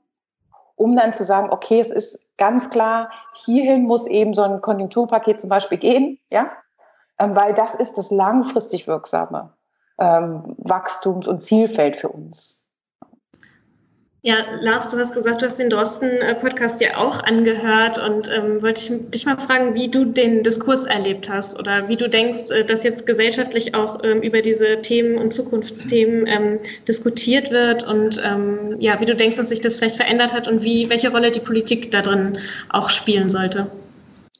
um 0.77 0.95
dann 0.95 1.13
zu 1.13 1.25
sagen, 1.25 1.51
okay, 1.51 1.81
es 1.81 1.91
ist 1.91 2.21
ganz 2.37 2.71
klar, 2.71 3.11
hierhin 3.35 3.85
muss 3.85 4.07
eben 4.07 4.35
so 4.35 4.43
ein 4.43 4.61
Konjunkturpaket 4.61 5.41
zum 5.41 5.49
Beispiel 5.49 5.79
gehen, 5.79 6.19
ja, 6.31 6.51
ähm, 7.19 7.35
weil 7.35 7.55
das 7.55 7.75
ist 7.75 7.99
das 7.99 8.11
langfristig 8.11 8.87
wirksame 8.87 9.55
ähm, 9.99 10.55
Wachstums- 10.59 11.27
und 11.27 11.43
Zielfeld 11.43 11.97
für 11.97 12.11
uns. 12.11 12.66
Ja, 14.27 14.39
Lars, 14.61 14.89
du 14.91 14.97
hast 14.97 15.15
gesagt, 15.15 15.41
du 15.41 15.47
hast 15.47 15.61
den 15.61 15.71
Drosten-Podcast 15.71 16.81
ja 16.81 16.97
auch 16.97 17.23
angehört 17.23 18.05
und 18.05 18.29
ähm, 18.29 18.61
wollte 18.61 18.81
ich 18.81 19.11
dich 19.13 19.25
mal 19.25 19.39
fragen, 19.39 19.75
wie 19.75 19.89
du 19.89 20.05
den 20.05 20.43
Diskurs 20.43 20.85
erlebt 20.85 21.29
hast 21.29 21.57
oder 21.57 21.89
wie 21.89 21.95
du 21.95 22.09
denkst, 22.09 22.51
äh, 22.51 22.65
dass 22.65 22.83
jetzt 22.83 23.07
gesellschaftlich 23.07 23.77
auch 23.77 24.03
ähm, 24.03 24.23
über 24.23 24.43
diese 24.43 24.81
Themen 24.81 25.17
und 25.17 25.33
Zukunftsthemen 25.33 26.27
ähm, 26.27 26.59
diskutiert 26.89 27.53
wird 27.53 27.85
und 27.87 28.21
ähm, 28.25 28.75
ja, 28.81 29.01
wie 29.01 29.05
du 29.05 29.15
denkst, 29.15 29.37
dass 29.37 29.51
sich 29.51 29.61
das 29.61 29.77
vielleicht 29.77 29.95
verändert 29.95 30.35
hat 30.35 30.49
und 30.49 30.65
wie 30.65 30.91
welche 30.91 31.13
Rolle 31.13 31.31
die 31.31 31.39
Politik 31.39 31.93
da 31.93 32.03
drin 32.03 32.39
auch 32.69 32.91
spielen 32.91 33.31
sollte. 33.31 33.71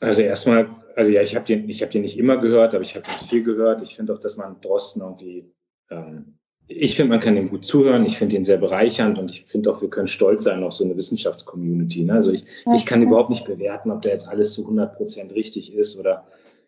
Also 0.01 0.23
erstmal, 0.23 0.69
also 0.97 1.13
ja, 1.13 1.23
ich 1.23 1.37
habe 1.37 1.45
den, 1.45 1.69
ich 1.69 1.81
habe 1.83 1.93
den 1.93 2.03
nicht 2.03 2.19
immer 2.19 2.39
gehört, 2.39 2.75
aber 2.75 2.83
ich 2.83 2.97
habe 2.97 3.07
viel 3.29 3.45
gehört. 3.45 3.83
Ich 3.83 3.95
finde 3.95 4.15
auch, 4.15 4.19
dass 4.19 4.37
man 4.37 4.61
Drosten 4.61 5.01
irgendwie 5.01 5.49
ähm, 5.93 6.39
ich 6.69 6.97
finde, 6.97 7.11
man 7.11 7.21
kann 7.21 7.37
ihm 7.37 7.49
gut 7.49 7.65
zuhören. 7.65 8.05
Ich 8.05 8.19
finde 8.19 8.37
ihn 8.37 8.45
sehr 8.45 8.59
bereichernd 8.59 9.19
und 9.19 9.31
ich 9.31 9.45
finde 9.45 9.71
auch, 9.71 9.81
wir 9.83 9.91
können 9.91 10.09
stolz 10.09 10.45
sein 10.45 10.65
auf 10.65 10.73
so 10.73 10.85
eine 10.85 10.97
Wissenschaftscommunity. 10.97 12.03
Ne? 12.03 12.15
Also 12.15 12.33
ich, 12.33 12.45
ich 12.75 12.87
kann 12.87 13.03
überhaupt 13.03 13.31
nicht 13.31 13.45
bewerten, 13.45 13.91
ob 13.91 14.03
da 14.03 14.09
jetzt 14.09 14.29
alles 14.29 14.53
zu 14.53 14.63
100 14.63 14.97
Prozent 14.97 15.35
richtig 15.35 15.73
ist 15.75 15.99
oder 15.99 16.27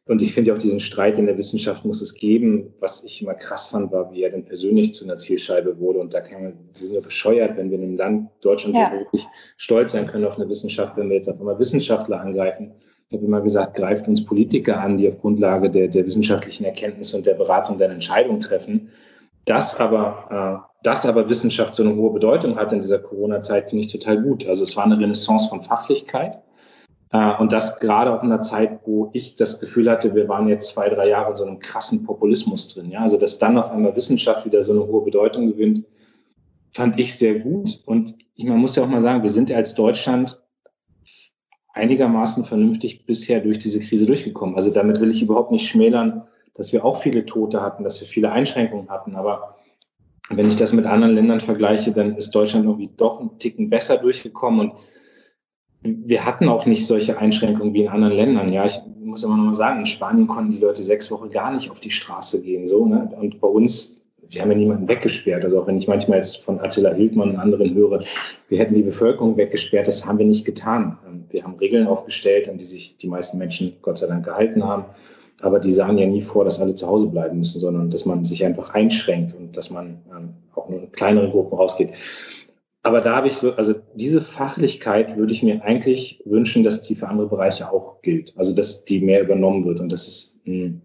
und 0.08 0.22
ich 0.22 0.32
finde 0.32 0.54
auch 0.54 0.58
diesen 0.58 0.80
Streit 0.80 1.18
in 1.18 1.26
der 1.26 1.36
Wissenschaft 1.36 1.84
muss 1.84 2.00
es 2.00 2.14
geben. 2.14 2.72
Was 2.80 3.04
ich 3.04 3.20
immer 3.20 3.34
krass 3.34 3.66
fand, 3.66 3.92
war, 3.92 4.10
wie 4.10 4.22
er 4.22 4.30
denn 4.30 4.46
persönlich 4.46 4.94
zu 4.94 5.04
einer 5.04 5.18
Zielscheibe 5.18 5.78
wurde. 5.78 5.98
Und 5.98 6.14
da 6.14 6.22
kann 6.22 6.42
man, 6.42 6.52
wir 6.54 6.72
sind 6.72 6.94
ja 6.94 7.00
bescheuert, 7.00 7.58
wenn 7.58 7.70
wir 7.70 7.76
in 7.76 7.84
einem 7.84 7.96
Land 7.98 8.30
Deutschland 8.40 8.74
ja. 8.74 8.90
wirklich 8.90 9.26
stolz 9.58 9.92
sein 9.92 10.06
können 10.06 10.24
auf 10.24 10.38
eine 10.38 10.48
Wissenschaft, 10.48 10.96
wenn 10.96 11.10
wir 11.10 11.16
jetzt 11.16 11.28
einfach 11.28 11.44
mal 11.44 11.58
Wissenschaftler 11.58 12.22
angreifen. 12.22 12.72
Ich 13.10 13.16
habe 13.18 13.26
immer 13.26 13.42
gesagt, 13.42 13.76
greift 13.76 14.08
uns 14.08 14.24
Politiker 14.24 14.80
an, 14.80 14.96
die 14.96 15.08
auf 15.08 15.18
Grundlage 15.20 15.70
der, 15.70 15.88
der 15.88 16.06
wissenschaftlichen 16.06 16.64
Erkenntnisse 16.64 17.18
und 17.18 17.26
der 17.26 17.34
Beratung 17.34 17.76
dann 17.76 17.90
Entscheidungen 17.90 18.40
treffen. 18.40 18.88
Dass 19.48 19.80
aber, 19.80 20.62
äh, 20.62 20.82
dass 20.82 21.06
aber 21.06 21.30
Wissenschaft 21.30 21.74
so 21.74 21.82
eine 21.82 21.96
hohe 21.96 22.12
Bedeutung 22.12 22.56
hat 22.56 22.70
in 22.74 22.80
dieser 22.80 22.98
Corona-Zeit, 22.98 23.70
finde 23.70 23.86
ich 23.86 23.90
total 23.90 24.20
gut. 24.20 24.46
Also 24.46 24.62
es 24.62 24.76
war 24.76 24.84
eine 24.84 24.98
Renaissance 24.98 25.48
von 25.48 25.62
Fachlichkeit. 25.62 26.38
Äh, 27.12 27.34
und 27.38 27.50
das 27.50 27.80
gerade 27.80 28.12
auch 28.12 28.22
in 28.22 28.30
einer 28.30 28.42
Zeit, 28.42 28.80
wo 28.84 29.08
ich 29.14 29.36
das 29.36 29.58
Gefühl 29.58 29.90
hatte, 29.90 30.14
wir 30.14 30.28
waren 30.28 30.48
jetzt 30.48 30.74
zwei, 30.74 30.90
drei 30.90 31.08
Jahre 31.08 31.30
in 31.30 31.36
so 31.36 31.46
einem 31.46 31.60
krassen 31.60 32.04
Populismus 32.04 32.68
drin. 32.68 32.90
Ja? 32.90 33.00
Also 33.00 33.16
dass 33.16 33.38
dann 33.38 33.56
auf 33.56 33.70
einmal 33.70 33.96
Wissenschaft 33.96 34.44
wieder 34.44 34.62
so 34.62 34.72
eine 34.72 34.86
hohe 34.86 35.02
Bedeutung 35.02 35.46
gewinnt, 35.46 35.86
fand 36.72 36.98
ich 36.98 37.16
sehr 37.16 37.38
gut. 37.38 37.82
Und 37.86 38.16
man 38.36 38.58
muss 38.58 38.76
ja 38.76 38.84
auch 38.84 38.88
mal 38.88 39.00
sagen, 39.00 39.22
wir 39.22 39.30
sind 39.30 39.48
ja 39.48 39.56
als 39.56 39.74
Deutschland 39.74 40.42
einigermaßen 41.72 42.44
vernünftig 42.44 43.06
bisher 43.06 43.40
durch 43.40 43.58
diese 43.58 43.80
Krise 43.80 44.04
durchgekommen. 44.04 44.56
Also 44.56 44.70
damit 44.70 45.00
will 45.00 45.10
ich 45.10 45.22
überhaupt 45.22 45.52
nicht 45.52 45.66
schmälern, 45.66 46.24
dass 46.58 46.72
wir 46.72 46.84
auch 46.84 47.00
viele 47.00 47.24
Tote 47.24 47.62
hatten, 47.62 47.84
dass 47.84 48.00
wir 48.00 48.08
viele 48.08 48.30
Einschränkungen 48.30 48.90
hatten. 48.90 49.16
Aber 49.16 49.56
wenn 50.28 50.48
ich 50.48 50.56
das 50.56 50.74
mit 50.74 50.84
anderen 50.84 51.14
Ländern 51.14 51.40
vergleiche, 51.40 51.92
dann 51.92 52.16
ist 52.16 52.34
Deutschland 52.34 52.66
irgendwie 52.66 52.90
doch 52.94 53.20
ein 53.20 53.38
Ticken 53.38 53.70
besser 53.70 53.96
durchgekommen. 53.96 54.72
Und 54.72 54.72
wir 55.82 56.26
hatten 56.26 56.48
auch 56.48 56.66
nicht 56.66 56.86
solche 56.86 57.16
Einschränkungen 57.16 57.72
wie 57.72 57.82
in 57.82 57.88
anderen 57.88 58.14
Ländern. 58.14 58.52
Ja, 58.52 58.66
ich 58.66 58.78
muss 59.00 59.22
immer 59.22 59.36
noch 59.38 59.44
mal 59.44 59.54
sagen, 59.54 59.80
in 59.80 59.86
Spanien 59.86 60.26
konnten 60.26 60.52
die 60.52 60.58
Leute 60.58 60.82
sechs 60.82 61.10
Wochen 61.10 61.30
gar 61.30 61.52
nicht 61.52 61.70
auf 61.70 61.80
die 61.80 61.92
Straße 61.92 62.42
gehen. 62.42 62.66
So, 62.66 62.84
ne? 62.84 63.08
Und 63.18 63.40
bei 63.40 63.48
uns 63.48 63.98
wir 64.30 64.42
haben 64.42 64.50
ja 64.50 64.58
niemanden 64.58 64.88
weggesperrt. 64.88 65.44
Also 65.44 65.60
auch 65.60 65.66
wenn 65.66 65.78
ich 65.78 65.88
manchmal 65.88 66.18
jetzt 66.18 66.38
von 66.38 66.60
Attila 66.60 66.92
Hildmann 66.92 67.30
und 67.30 67.36
anderen 67.36 67.74
höre, 67.74 68.02
wir 68.48 68.58
hätten 68.58 68.74
die 68.74 68.82
Bevölkerung 68.82 69.36
weggesperrt, 69.36 69.88
das 69.88 70.06
haben 70.06 70.18
wir 70.18 70.26
nicht 70.26 70.44
getan. 70.44 70.98
Wir 71.30 71.44
haben 71.44 71.54
Regeln 71.54 71.86
aufgestellt, 71.86 72.48
an 72.48 72.58
die 72.58 72.64
sich 72.64 72.98
die 72.98 73.08
meisten 73.08 73.38
Menschen 73.38 73.76
Gott 73.82 73.98
sei 73.98 74.06
Dank 74.06 74.24
gehalten 74.24 74.64
haben. 74.64 74.84
Aber 75.40 75.60
die 75.60 75.72
sahen 75.72 75.98
ja 75.98 76.06
nie 76.06 76.22
vor, 76.22 76.44
dass 76.44 76.60
alle 76.60 76.74
zu 76.74 76.86
Hause 76.86 77.06
bleiben 77.06 77.38
müssen, 77.38 77.60
sondern 77.60 77.90
dass 77.90 78.04
man 78.04 78.24
sich 78.24 78.44
einfach 78.44 78.74
einschränkt 78.74 79.34
und 79.34 79.56
dass 79.56 79.70
man 79.70 80.00
ähm, 80.10 80.34
auch 80.54 80.68
nur 80.68 80.80
in 80.80 80.92
kleineren 80.92 81.30
Gruppen 81.30 81.56
rausgeht. 81.56 81.90
Aber 82.82 83.00
da 83.00 83.16
habe 83.16 83.28
ich 83.28 83.34
so, 83.34 83.52
also 83.52 83.74
diese 83.94 84.20
Fachlichkeit 84.20 85.16
würde 85.16 85.32
ich 85.32 85.42
mir 85.42 85.62
eigentlich 85.62 86.22
wünschen, 86.24 86.64
dass 86.64 86.82
die 86.82 86.94
für 86.94 87.08
andere 87.08 87.28
Bereiche 87.28 87.70
auch 87.70 88.02
gilt. 88.02 88.32
Also 88.36 88.54
dass 88.54 88.84
die 88.84 89.00
mehr 89.00 89.22
übernommen 89.22 89.64
wird 89.64 89.80
und 89.80 89.92
das 89.92 90.08
ist 90.08 90.40
mh, 90.44 90.64
hm, 90.64 90.80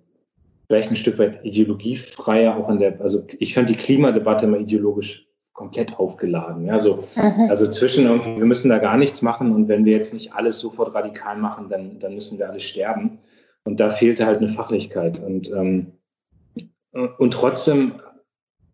vielleicht 0.67 0.89
ein 0.89 0.95
Stück 0.95 1.19
weit 1.19 1.43
ideologiefreier 1.43 2.57
auch 2.57 2.69
in 2.69 2.79
der, 2.79 2.99
also 3.01 3.23
ich 3.39 3.53
fand 3.53 3.69
die 3.69 3.75
Klimadebatte 3.75 4.45
immer 4.45 4.57
ideologisch 4.57 5.27
komplett 5.53 5.99
aufgeladen. 5.99 6.65
Ja, 6.65 6.79
so, 6.79 7.03
mhm. 7.15 7.49
also 7.49 7.65
zwischen 7.69 8.05
irgendwie, 8.05 8.37
wir 8.37 8.45
müssen 8.45 8.69
da 8.69 8.79
gar 8.79 8.97
nichts 8.97 9.21
machen 9.21 9.53
und 9.53 9.67
wenn 9.67 9.85
wir 9.85 9.93
jetzt 9.93 10.13
nicht 10.13 10.33
alles 10.33 10.59
sofort 10.59 10.95
radikal 10.95 11.37
machen, 11.37 11.69
dann, 11.69 11.99
dann 11.99 12.15
müssen 12.15 12.39
wir 12.39 12.49
alle 12.49 12.59
sterben. 12.59 13.19
Und 13.65 13.80
da 13.80 13.89
fehlte 13.89 14.26
halt 14.26 14.39
eine 14.39 14.49
Fachlichkeit. 14.49 15.19
Und, 15.19 15.52
ähm, 15.52 15.93
und 16.91 17.34
trotzdem 17.34 18.02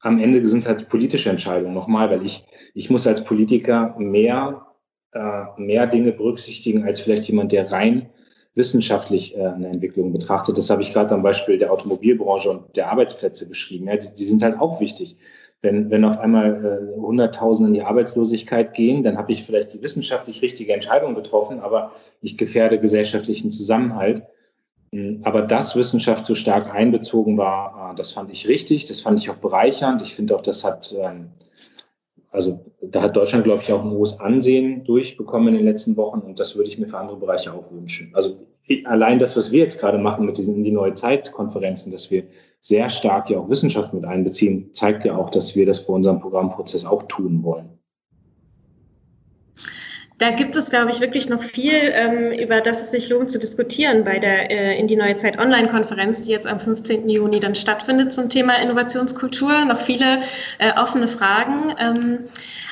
am 0.01 0.19
Ende 0.19 0.45
sind 0.47 0.59
es 0.59 0.67
halt 0.67 0.89
politische 0.89 1.29
Entscheidungen 1.29 1.73
nochmal, 1.73 2.09
weil 2.09 2.23
ich, 2.23 2.45
ich 2.73 2.89
muss 2.89 3.05
als 3.05 3.23
Politiker 3.23 3.95
mehr, 3.97 4.65
äh, 5.11 5.43
mehr 5.57 5.87
Dinge 5.87 6.11
berücksichtigen 6.11 6.83
als 6.83 7.01
vielleicht 7.01 7.25
jemand, 7.25 7.51
der 7.51 7.71
rein 7.71 8.09
wissenschaftlich 8.55 9.37
äh, 9.37 9.45
eine 9.45 9.67
Entwicklung 9.67 10.11
betrachtet. 10.11 10.57
Das 10.57 10.69
habe 10.69 10.81
ich 10.81 10.93
gerade 10.93 11.13
am 11.13 11.23
Beispiel 11.23 11.57
der 11.57 11.71
Automobilbranche 11.71 12.49
und 12.49 12.75
der 12.75 12.91
Arbeitsplätze 12.91 13.47
beschrieben. 13.47 13.87
Ja, 13.87 13.97
die, 13.97 14.15
die 14.17 14.25
sind 14.25 14.41
halt 14.41 14.59
auch 14.59 14.79
wichtig. 14.79 15.17
Wenn, 15.61 15.89
wenn 15.89 16.05
auf 16.05 16.19
einmal 16.19 16.91
äh, 16.95 16.99
Hunderttausende 16.99 17.67
in 17.67 17.73
die 17.73 17.83
Arbeitslosigkeit 17.83 18.73
gehen, 18.73 19.03
dann 19.03 19.17
habe 19.17 19.33
ich 19.33 19.43
vielleicht 19.43 19.73
die 19.73 19.81
wissenschaftlich 19.81 20.41
richtige 20.41 20.73
Entscheidung 20.73 21.15
getroffen, 21.15 21.59
aber 21.59 21.91
ich 22.21 22.37
gefährde 22.37 22.79
gesellschaftlichen 22.79 23.51
Zusammenhalt. 23.51 24.23
Hm, 24.91 25.21
aber 25.23 25.41
dass 25.41 25.75
Wissenschaft 25.75 26.25
so 26.25 26.35
stark 26.35 26.73
einbezogen 26.73 27.37
war, 27.37 27.91
äh, 27.91 27.95
das 27.95 28.11
fand 28.11 28.31
ich 28.31 28.47
richtig, 28.47 28.85
das 28.85 29.01
fand 29.01 29.19
ich 29.19 29.29
auch 29.29 29.37
bereichernd. 29.37 30.01
Ich 30.01 30.15
finde 30.15 30.35
auch, 30.35 30.41
das 30.41 30.63
hat, 30.63 30.95
ähm, 30.99 31.29
also 32.31 32.65
da 32.81 33.01
hat 33.01 33.15
Deutschland, 33.15 33.43
glaube 33.43 33.61
ich, 33.63 33.71
auch 33.71 33.83
ein 33.83 33.91
hohes 33.91 34.19
Ansehen 34.19 34.83
durchbekommen 34.83 35.49
in 35.49 35.55
den 35.55 35.65
letzten 35.65 35.97
Wochen 35.97 36.19
und 36.19 36.39
das 36.39 36.55
würde 36.55 36.69
ich 36.69 36.77
mir 36.77 36.87
für 36.87 36.97
andere 36.97 37.17
Bereiche 37.17 37.53
auch 37.53 37.71
wünschen. 37.71 38.11
Also 38.13 38.47
allein 38.85 39.19
das, 39.19 39.35
was 39.35 39.51
wir 39.51 39.63
jetzt 39.63 39.79
gerade 39.79 39.97
machen 39.97 40.25
mit 40.25 40.37
diesen 40.37 40.55
in 40.55 40.63
die 40.63 40.71
neue 40.71 40.93
Zeit-Konferenzen, 40.93 41.91
dass 41.91 42.11
wir 42.11 42.23
sehr 42.61 42.89
stark 42.89 43.29
ja 43.29 43.39
auch 43.39 43.49
Wissenschaft 43.49 43.93
mit 43.93 44.05
einbeziehen, 44.05 44.71
zeigt 44.73 45.05
ja 45.05 45.15
auch, 45.15 45.29
dass 45.29 45.55
wir 45.55 45.65
das 45.65 45.85
bei 45.85 45.93
unserem 45.93 46.19
Programmprozess 46.19 46.85
auch 46.85 47.03
tun 47.03 47.43
wollen. 47.43 47.78
Da 50.19 50.31
gibt 50.31 50.57
es, 50.57 50.69
glaube 50.69 50.91
ich, 50.91 50.99
wirklich 50.99 51.29
noch 51.29 51.41
viel, 51.41 51.73
ähm, 51.73 52.33
über 52.33 52.59
das 52.59 52.81
es 52.81 52.91
sich 52.91 53.07
lohnt 53.07 53.31
zu 53.31 53.39
diskutieren 53.39 54.03
bei 54.03 54.19
der 54.19 54.51
äh, 54.51 54.77
In 54.77 54.89
die 54.89 54.97
neue 54.97 55.15
Zeit 55.15 55.39
Online-Konferenz, 55.39 56.23
die 56.23 56.31
jetzt 56.31 56.45
am 56.45 56.59
15. 56.59 57.07
Juni 57.07 57.39
dann 57.39 57.55
stattfindet 57.55 58.11
zum 58.11 58.27
Thema 58.27 58.61
Innovationskultur. 58.61 59.63
Noch 59.63 59.79
viele 59.79 60.23
äh, 60.57 60.73
offene 60.77 61.07
Fragen. 61.07 61.73
Ähm, 61.79 62.19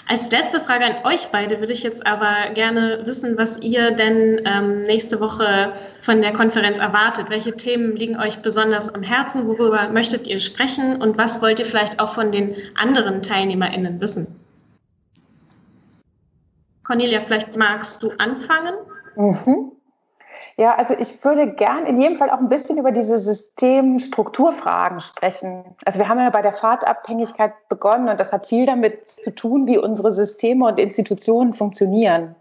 als 0.10 0.30
letzte 0.30 0.60
Frage 0.60 0.86
an 0.86 1.06
euch 1.06 1.30
beide 1.32 1.62
würde 1.62 1.72
ich 1.72 1.84
jetzt 1.84 2.06
aber 2.06 2.54
gerne 2.54 3.00
wissen, 3.06 3.38
was 3.38 3.62
ihr 3.62 3.92
denn 3.92 4.42
ähm, 4.44 4.82
nächste 4.82 5.22
Woche 5.22 5.72
von 6.02 6.22
der 6.22 6.34
Konferenz 6.34 6.80
erwartet. 6.80 7.30
Welche 7.30 7.56
Themen 7.56 7.96
liegen 7.96 8.20
euch 8.20 8.40
besonders 8.40 8.94
am 8.94 9.04
Herzen? 9.04 9.48
Worüber 9.48 9.88
möchtet 9.88 10.28
ihr 10.28 10.42
sprechen? 10.42 11.02
Und 11.02 11.18
was 11.18 11.42
wollt 11.42 11.60
ihr 11.60 11.66
vielleicht 11.66 12.02
auch 12.02 12.14
von 12.14 12.34
den 12.34 12.56
anderen 12.76 13.22
TeilnehmerInnen 13.22 14.02
wissen? 14.02 14.37
Cornelia, 16.88 17.20
vielleicht 17.20 17.54
magst 17.58 18.02
du 18.02 18.12
anfangen? 18.18 18.76
Mhm. 19.18 19.74
Ja, 20.56 20.76
also 20.76 20.96
ich 20.98 21.24
würde 21.24 21.52
gern 21.52 21.86
in 21.86 22.00
jedem 22.00 22.16
Fall 22.16 22.30
auch 22.30 22.40
ein 22.40 22.48
bisschen 22.48 22.78
über 22.78 22.92
diese 22.92 23.18
Systemstrukturfragen 23.18 25.02
sprechen. 25.02 25.66
Also 25.84 26.00
wir 26.00 26.08
haben 26.08 26.20
ja 26.20 26.30
bei 26.30 26.42
der 26.42 26.54
Fahrtabhängigkeit 26.54 27.54
begonnen 27.68 28.08
und 28.08 28.18
das 28.20 28.32
hat 28.32 28.48
viel 28.48 28.66
damit 28.66 29.10
zu 29.10 29.36
tun, 29.36 29.68
wie 29.68 29.78
unsere 29.78 30.12
Systeme 30.12 30.66
und 30.66 30.80
Institutionen 30.80 31.54
funktionieren, 31.54 32.36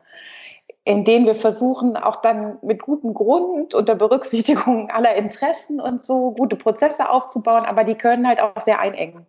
indem 0.84 1.26
wir 1.26 1.34
versuchen, 1.34 1.96
auch 1.96 2.16
dann 2.16 2.58
mit 2.62 2.82
gutem 2.82 3.14
Grund 3.14 3.74
unter 3.74 3.96
Berücksichtigung 3.96 4.90
aller 4.94 5.16
Interessen 5.16 5.80
und 5.80 6.04
so 6.04 6.30
gute 6.30 6.54
Prozesse 6.54 7.10
aufzubauen, 7.10 7.64
aber 7.64 7.82
die 7.82 7.96
können 7.96 8.28
halt 8.28 8.40
auch 8.40 8.60
sehr 8.62 8.78
einengen. 8.78 9.26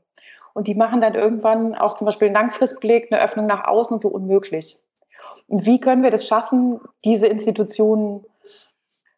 Und 0.53 0.67
die 0.67 0.75
machen 0.75 1.01
dann 1.01 1.15
irgendwann 1.15 1.75
auch 1.75 1.95
zum 1.95 2.05
Beispiel 2.05 2.27
einen 2.27 2.35
Langfristblick, 2.35 3.11
eine 3.11 3.21
Öffnung 3.21 3.47
nach 3.47 3.65
außen 3.65 3.95
und 3.95 4.01
so 4.01 4.09
unmöglich. 4.09 4.79
Und 5.47 5.65
wie 5.65 5.79
können 5.79 6.03
wir 6.03 6.11
das 6.11 6.27
schaffen, 6.27 6.79
diese 7.05 7.27
Institutionen 7.27 8.25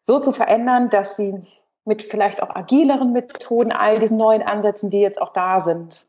so 0.06 0.20
zu 0.20 0.32
verändern, 0.32 0.88
dass 0.88 1.16
sie 1.16 1.40
mit 1.84 2.02
vielleicht 2.02 2.42
auch 2.42 2.54
agileren 2.54 3.12
Methoden, 3.12 3.72
all 3.72 3.98
diesen 3.98 4.16
neuen 4.16 4.42
Ansätzen, 4.42 4.90
die 4.90 5.00
jetzt 5.00 5.20
auch 5.20 5.32
da 5.32 5.60
sind, 5.60 6.06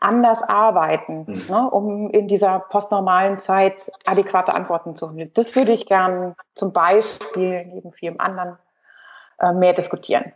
anders 0.00 0.42
arbeiten, 0.42 1.24
mhm. 1.26 1.46
ne, 1.48 1.70
um 1.70 2.10
in 2.10 2.28
dieser 2.28 2.60
postnormalen 2.60 3.38
Zeit 3.38 3.90
adäquate 4.04 4.54
Antworten 4.54 4.96
zu 4.96 5.08
finden. 5.08 5.30
Das 5.34 5.54
würde 5.56 5.72
ich 5.72 5.86
gern 5.86 6.34
zum 6.54 6.72
Beispiel 6.72 7.64
neben 7.66 7.92
vielem 7.92 8.20
anderen 8.20 8.58
äh, 9.38 9.52
mehr 9.52 9.72
diskutieren. 9.72 10.32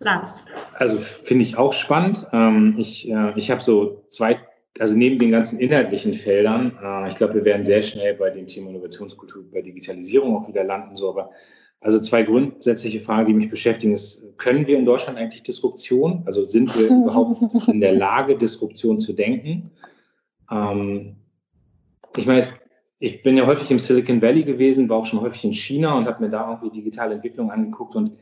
Lars. 0.00 0.46
Also 0.74 0.98
finde 0.98 1.42
ich 1.42 1.56
auch 1.56 1.72
spannend. 1.72 2.26
Ähm, 2.32 2.76
ich 2.78 3.10
äh, 3.10 3.32
ich 3.34 3.50
habe 3.50 3.60
so 3.60 4.04
zwei 4.10 4.40
also 4.78 4.96
neben 4.96 5.18
den 5.18 5.30
ganzen 5.30 5.58
inhaltlichen 5.58 6.14
Feldern, 6.14 6.78
äh, 6.82 7.08
ich 7.08 7.16
glaube, 7.16 7.34
wir 7.34 7.44
werden 7.44 7.64
sehr 7.64 7.82
schnell 7.82 8.14
bei 8.14 8.30
dem 8.30 8.46
Thema 8.46 8.70
Innovationskultur, 8.70 9.44
bei 9.52 9.62
Digitalisierung 9.62 10.36
auch 10.36 10.48
wieder 10.48 10.64
landen, 10.64 10.94
so, 10.94 11.10
aber 11.10 11.30
also 11.80 12.00
zwei 12.00 12.24
grundsätzliche 12.24 13.00
Fragen, 13.00 13.28
die 13.28 13.34
mich 13.34 13.50
beschäftigen, 13.50 13.92
ist, 13.92 14.36
können 14.36 14.66
wir 14.66 14.76
in 14.76 14.84
Deutschland 14.84 15.16
eigentlich 15.16 15.44
Disruption? 15.44 16.22
Also 16.26 16.44
sind 16.44 16.76
wir 16.76 16.88
überhaupt 17.04 17.40
in 17.68 17.80
der 17.80 17.94
Lage, 17.94 18.36
Disruption 18.36 18.98
zu 18.98 19.12
denken? 19.12 19.70
Ähm, 20.50 21.16
ich 22.16 22.26
meine, 22.26 22.44
ich 22.98 23.22
bin 23.22 23.36
ja 23.36 23.46
häufig 23.46 23.70
im 23.70 23.78
Silicon 23.78 24.20
Valley 24.20 24.42
gewesen, 24.42 24.88
war 24.88 24.98
auch 24.98 25.06
schon 25.06 25.20
häufig 25.20 25.44
in 25.44 25.52
China 25.52 25.96
und 25.96 26.06
habe 26.06 26.24
mir 26.24 26.30
da 26.30 26.50
irgendwie 26.50 26.80
digitale 26.80 27.14
Entwicklung 27.14 27.50
angeguckt 27.52 27.94
und 27.94 28.12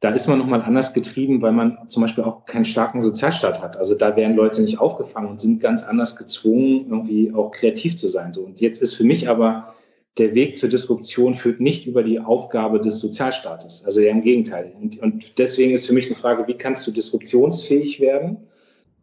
da 0.00 0.10
ist 0.10 0.28
man 0.28 0.38
nochmal 0.38 0.62
anders 0.62 0.94
getrieben, 0.94 1.42
weil 1.42 1.52
man 1.52 1.88
zum 1.88 2.00
Beispiel 2.00 2.24
auch 2.24 2.46
keinen 2.46 2.64
starken 2.64 3.02
Sozialstaat 3.02 3.60
hat. 3.60 3.76
Also 3.76 3.94
da 3.94 4.16
werden 4.16 4.34
Leute 4.34 4.62
nicht 4.62 4.80
aufgefangen 4.80 5.28
und 5.28 5.40
sind 5.40 5.60
ganz 5.60 5.82
anders 5.82 6.16
gezwungen, 6.16 6.86
irgendwie 6.88 7.32
auch 7.34 7.50
kreativ 7.50 7.96
zu 7.98 8.08
sein. 8.08 8.32
So. 8.32 8.44
Und 8.44 8.60
jetzt 8.60 8.80
ist 8.80 8.94
für 8.94 9.04
mich 9.04 9.28
aber 9.28 9.74
der 10.16 10.34
Weg 10.34 10.56
zur 10.56 10.70
Disruption 10.70 11.34
führt 11.34 11.60
nicht 11.60 11.86
über 11.86 12.02
die 12.02 12.18
Aufgabe 12.18 12.80
des 12.80 12.98
Sozialstaates. 12.98 13.84
Also 13.84 14.00
eher 14.00 14.10
im 14.10 14.22
Gegenteil. 14.22 14.72
Und, 14.80 15.00
und 15.00 15.38
deswegen 15.38 15.72
ist 15.72 15.86
für 15.86 15.92
mich 15.92 16.06
eine 16.06 16.16
Frage, 16.16 16.46
wie 16.46 16.54
kannst 16.54 16.86
du 16.86 16.92
disruptionsfähig 16.92 18.00
werden, 18.00 18.38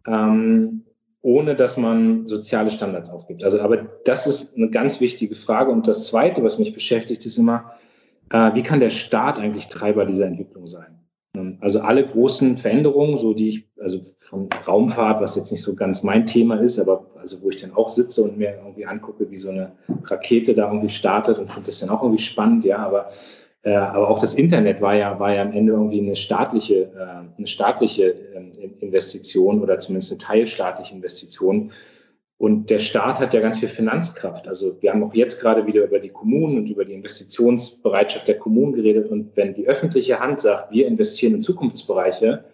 ähm, 0.07 0.83
ohne 1.21 1.55
dass 1.55 1.77
man 1.77 2.27
soziale 2.27 2.71
Standards 2.71 3.09
aufgibt. 3.11 3.43
Also, 3.43 3.59
aber 3.59 3.77
das 3.77 4.25
ist 4.25 4.55
eine 4.57 4.69
ganz 4.69 4.99
wichtige 4.99 5.35
Frage. 5.35 5.71
Und 5.71 5.87
das 5.87 6.07
Zweite, 6.07 6.43
was 6.43 6.57
mich 6.57 6.73
beschäftigt, 6.73 7.25
ist 7.25 7.37
immer, 7.37 7.73
äh, 8.31 8.53
wie 8.53 8.63
kann 8.63 8.79
der 8.79 8.89
Staat 8.89 9.39
eigentlich 9.39 9.67
Treiber 9.67 10.05
dieser 10.05 10.27
Entwicklung 10.27 10.67
sein? 10.67 10.99
Ähm, 11.35 11.57
also 11.61 11.79
alle 11.79 12.05
großen 12.05 12.57
Veränderungen, 12.57 13.17
so 13.17 13.33
die 13.33 13.49
ich, 13.49 13.69
also 13.79 13.99
von 14.19 14.49
Raumfahrt, 14.67 15.21
was 15.21 15.35
jetzt 15.35 15.51
nicht 15.51 15.63
so 15.63 15.75
ganz 15.75 16.03
mein 16.03 16.25
Thema 16.25 16.59
ist, 16.59 16.79
aber 16.79 17.05
also 17.19 17.41
wo 17.41 17.49
ich 17.49 17.61
dann 17.61 17.73
auch 17.73 17.89
sitze 17.89 18.23
und 18.23 18.37
mir 18.37 18.57
irgendwie 18.63 18.85
angucke, 18.85 19.29
wie 19.29 19.37
so 19.37 19.49
eine 19.49 19.73
Rakete 20.05 20.53
da 20.53 20.67
irgendwie 20.67 20.89
startet 20.89 21.39
und 21.39 21.51
finde 21.51 21.67
das 21.67 21.79
dann 21.79 21.89
auch 21.89 22.01
irgendwie 22.03 22.23
spannend, 22.23 22.65
ja, 22.65 22.77
aber 22.77 23.09
Äh, 23.63 23.73
aber 23.75 24.07
auch 24.09 24.19
das 24.19 24.35
Internet 24.35 24.81
war 24.81 24.95
ja, 24.95 25.19
war 25.19 25.33
ja 25.33 25.41
am 25.41 25.51
Ende 25.51 25.73
irgendwie 25.73 25.99
eine 25.99 26.15
staatliche, 26.15 26.91
äh, 26.95 27.37
eine 27.37 27.47
staatliche 27.47 28.13
ähm, 28.35 28.53
Investition 28.79 29.61
oder 29.61 29.79
zumindest 29.79 30.11
eine 30.11 30.19
teilstaatliche 30.19 30.95
Investition. 30.95 31.71
Und 32.37 32.69
der 32.69 32.77
Staat 32.77 33.19
hat 33.19 33.33
ja 33.33 33.39
ganz 33.41 33.59
viel 33.59 33.69
Finanzkraft. 33.69 34.47
Also 34.47 34.79
wir 34.81 34.93
haben 34.93 35.03
auch 35.03 35.13
jetzt 35.15 35.41
gerade 35.41 35.65
wieder 35.65 35.83
über 35.83 35.99
die 35.99 36.09
Kommunen 36.09 36.57
und 36.57 36.69
über 36.69 36.85
die 36.85 36.93
Investitionsbereitschaft 36.93 38.27
der 38.27 38.37
Kommunen 38.37 38.73
geredet. 38.73 39.09
Und 39.09 39.35
wenn 39.35 39.55
die 39.55 39.67
öffentliche 39.67 40.19
Hand 40.19 40.41
sagt, 40.41 40.71
wir 40.71 40.85
investieren 40.85 41.33
in 41.33 41.41
Zukunftsbereiche, 41.41 42.45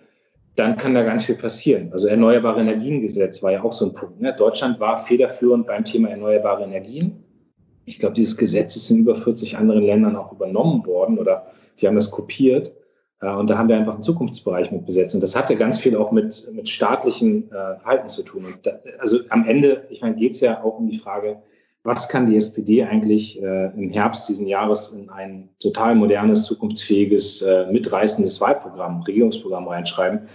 dann 0.55 0.77
kann 0.77 0.93
da 0.93 1.03
ganz 1.03 1.25
viel 1.25 1.35
passieren. 1.35 1.91
Also 1.91 2.07
Erneuerbare 2.07 2.61
Energiengesetz 2.61 3.43
war 3.43 3.51
ja 3.51 3.63
auch 3.63 3.73
so 3.73 3.87
ein 3.87 3.93
Punkt. 3.93 4.21
Ne? 4.21 4.33
Deutschland 4.37 4.79
war 4.79 4.97
federführend 4.97 5.67
beim 5.67 5.83
Thema 5.83 6.09
erneuerbare 6.09 6.63
Energien. 6.63 7.23
Ich 7.85 7.99
glaube, 7.99 8.13
dieses 8.13 8.37
Gesetz 8.37 8.77
ist 8.77 8.89
in 8.89 8.99
über 8.99 9.17
40 9.17 9.57
anderen 9.57 9.83
Ländern 9.83 10.15
auch 10.15 10.31
übernommen 10.31 10.85
worden 10.85 11.17
oder 11.17 11.47
die 11.79 11.87
haben 11.87 11.95
das 11.95 12.11
kopiert. 12.11 12.73
Und 13.31 13.49
da 13.49 13.57
haben 13.57 13.69
wir 13.69 13.77
einfach 13.77 13.93
einen 13.93 14.03
Zukunftsbereich 14.03 14.71
mit 14.71 14.85
besetzt. 14.85 15.15
Und 15.15 15.21
das 15.21 15.35
hatte 15.35 15.55
ganz 15.55 15.79
viel 15.79 15.95
auch 15.95 16.11
mit, 16.11 16.47
mit 16.53 16.67
staatlichen 16.67 17.49
äh, 17.49 17.79
Verhalten 17.79 18.09
zu 18.09 18.23
tun. 18.23 18.45
Und 18.45 18.65
da, 18.65 18.79
also 18.99 19.19
am 19.29 19.47
Ende, 19.47 19.85
ich 19.89 20.01
meine, 20.01 20.15
geht 20.15 20.33
es 20.33 20.41
ja 20.41 20.63
auch 20.63 20.77
um 20.79 20.89
die 20.89 20.97
Frage, 20.97 21.41
was 21.83 22.07
kann 22.07 22.27
die 22.27 22.37
SPD 22.37 22.83
eigentlich 22.83 23.41
äh, 23.41 23.65
im 23.75 23.89
Herbst 23.89 24.29
diesen 24.29 24.47
Jahres 24.47 24.91
in 24.91 25.09
ein 25.09 25.49
total 25.59 25.95
modernes, 25.95 26.45
zukunftsfähiges, 26.45 27.41
äh, 27.41 27.65
mitreißendes 27.71 28.39
Wahlprogramm, 28.39 29.01
Regierungsprogramm 29.01 29.67
reinschreiben? 29.67 30.27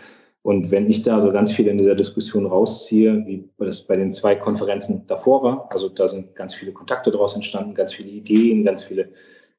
Und 0.42 0.70
wenn 0.70 0.88
ich 0.88 1.02
da 1.02 1.20
so 1.20 1.32
ganz 1.32 1.52
viel 1.52 1.66
in 1.66 1.78
dieser 1.78 1.94
Diskussion 1.94 2.46
rausziehe, 2.46 3.26
wie 3.26 3.48
das 3.58 3.82
bei 3.82 3.96
den 3.96 4.12
zwei 4.12 4.34
Konferenzen 4.34 5.06
davor 5.06 5.42
war, 5.42 5.68
also 5.70 5.88
da 5.88 6.06
sind 6.06 6.34
ganz 6.36 6.54
viele 6.54 6.72
Kontakte 6.72 7.10
daraus 7.10 7.34
entstanden, 7.34 7.74
ganz 7.74 7.92
viele 7.92 8.10
Ideen, 8.10 8.64
ganz 8.64 8.84
viele 8.84 9.10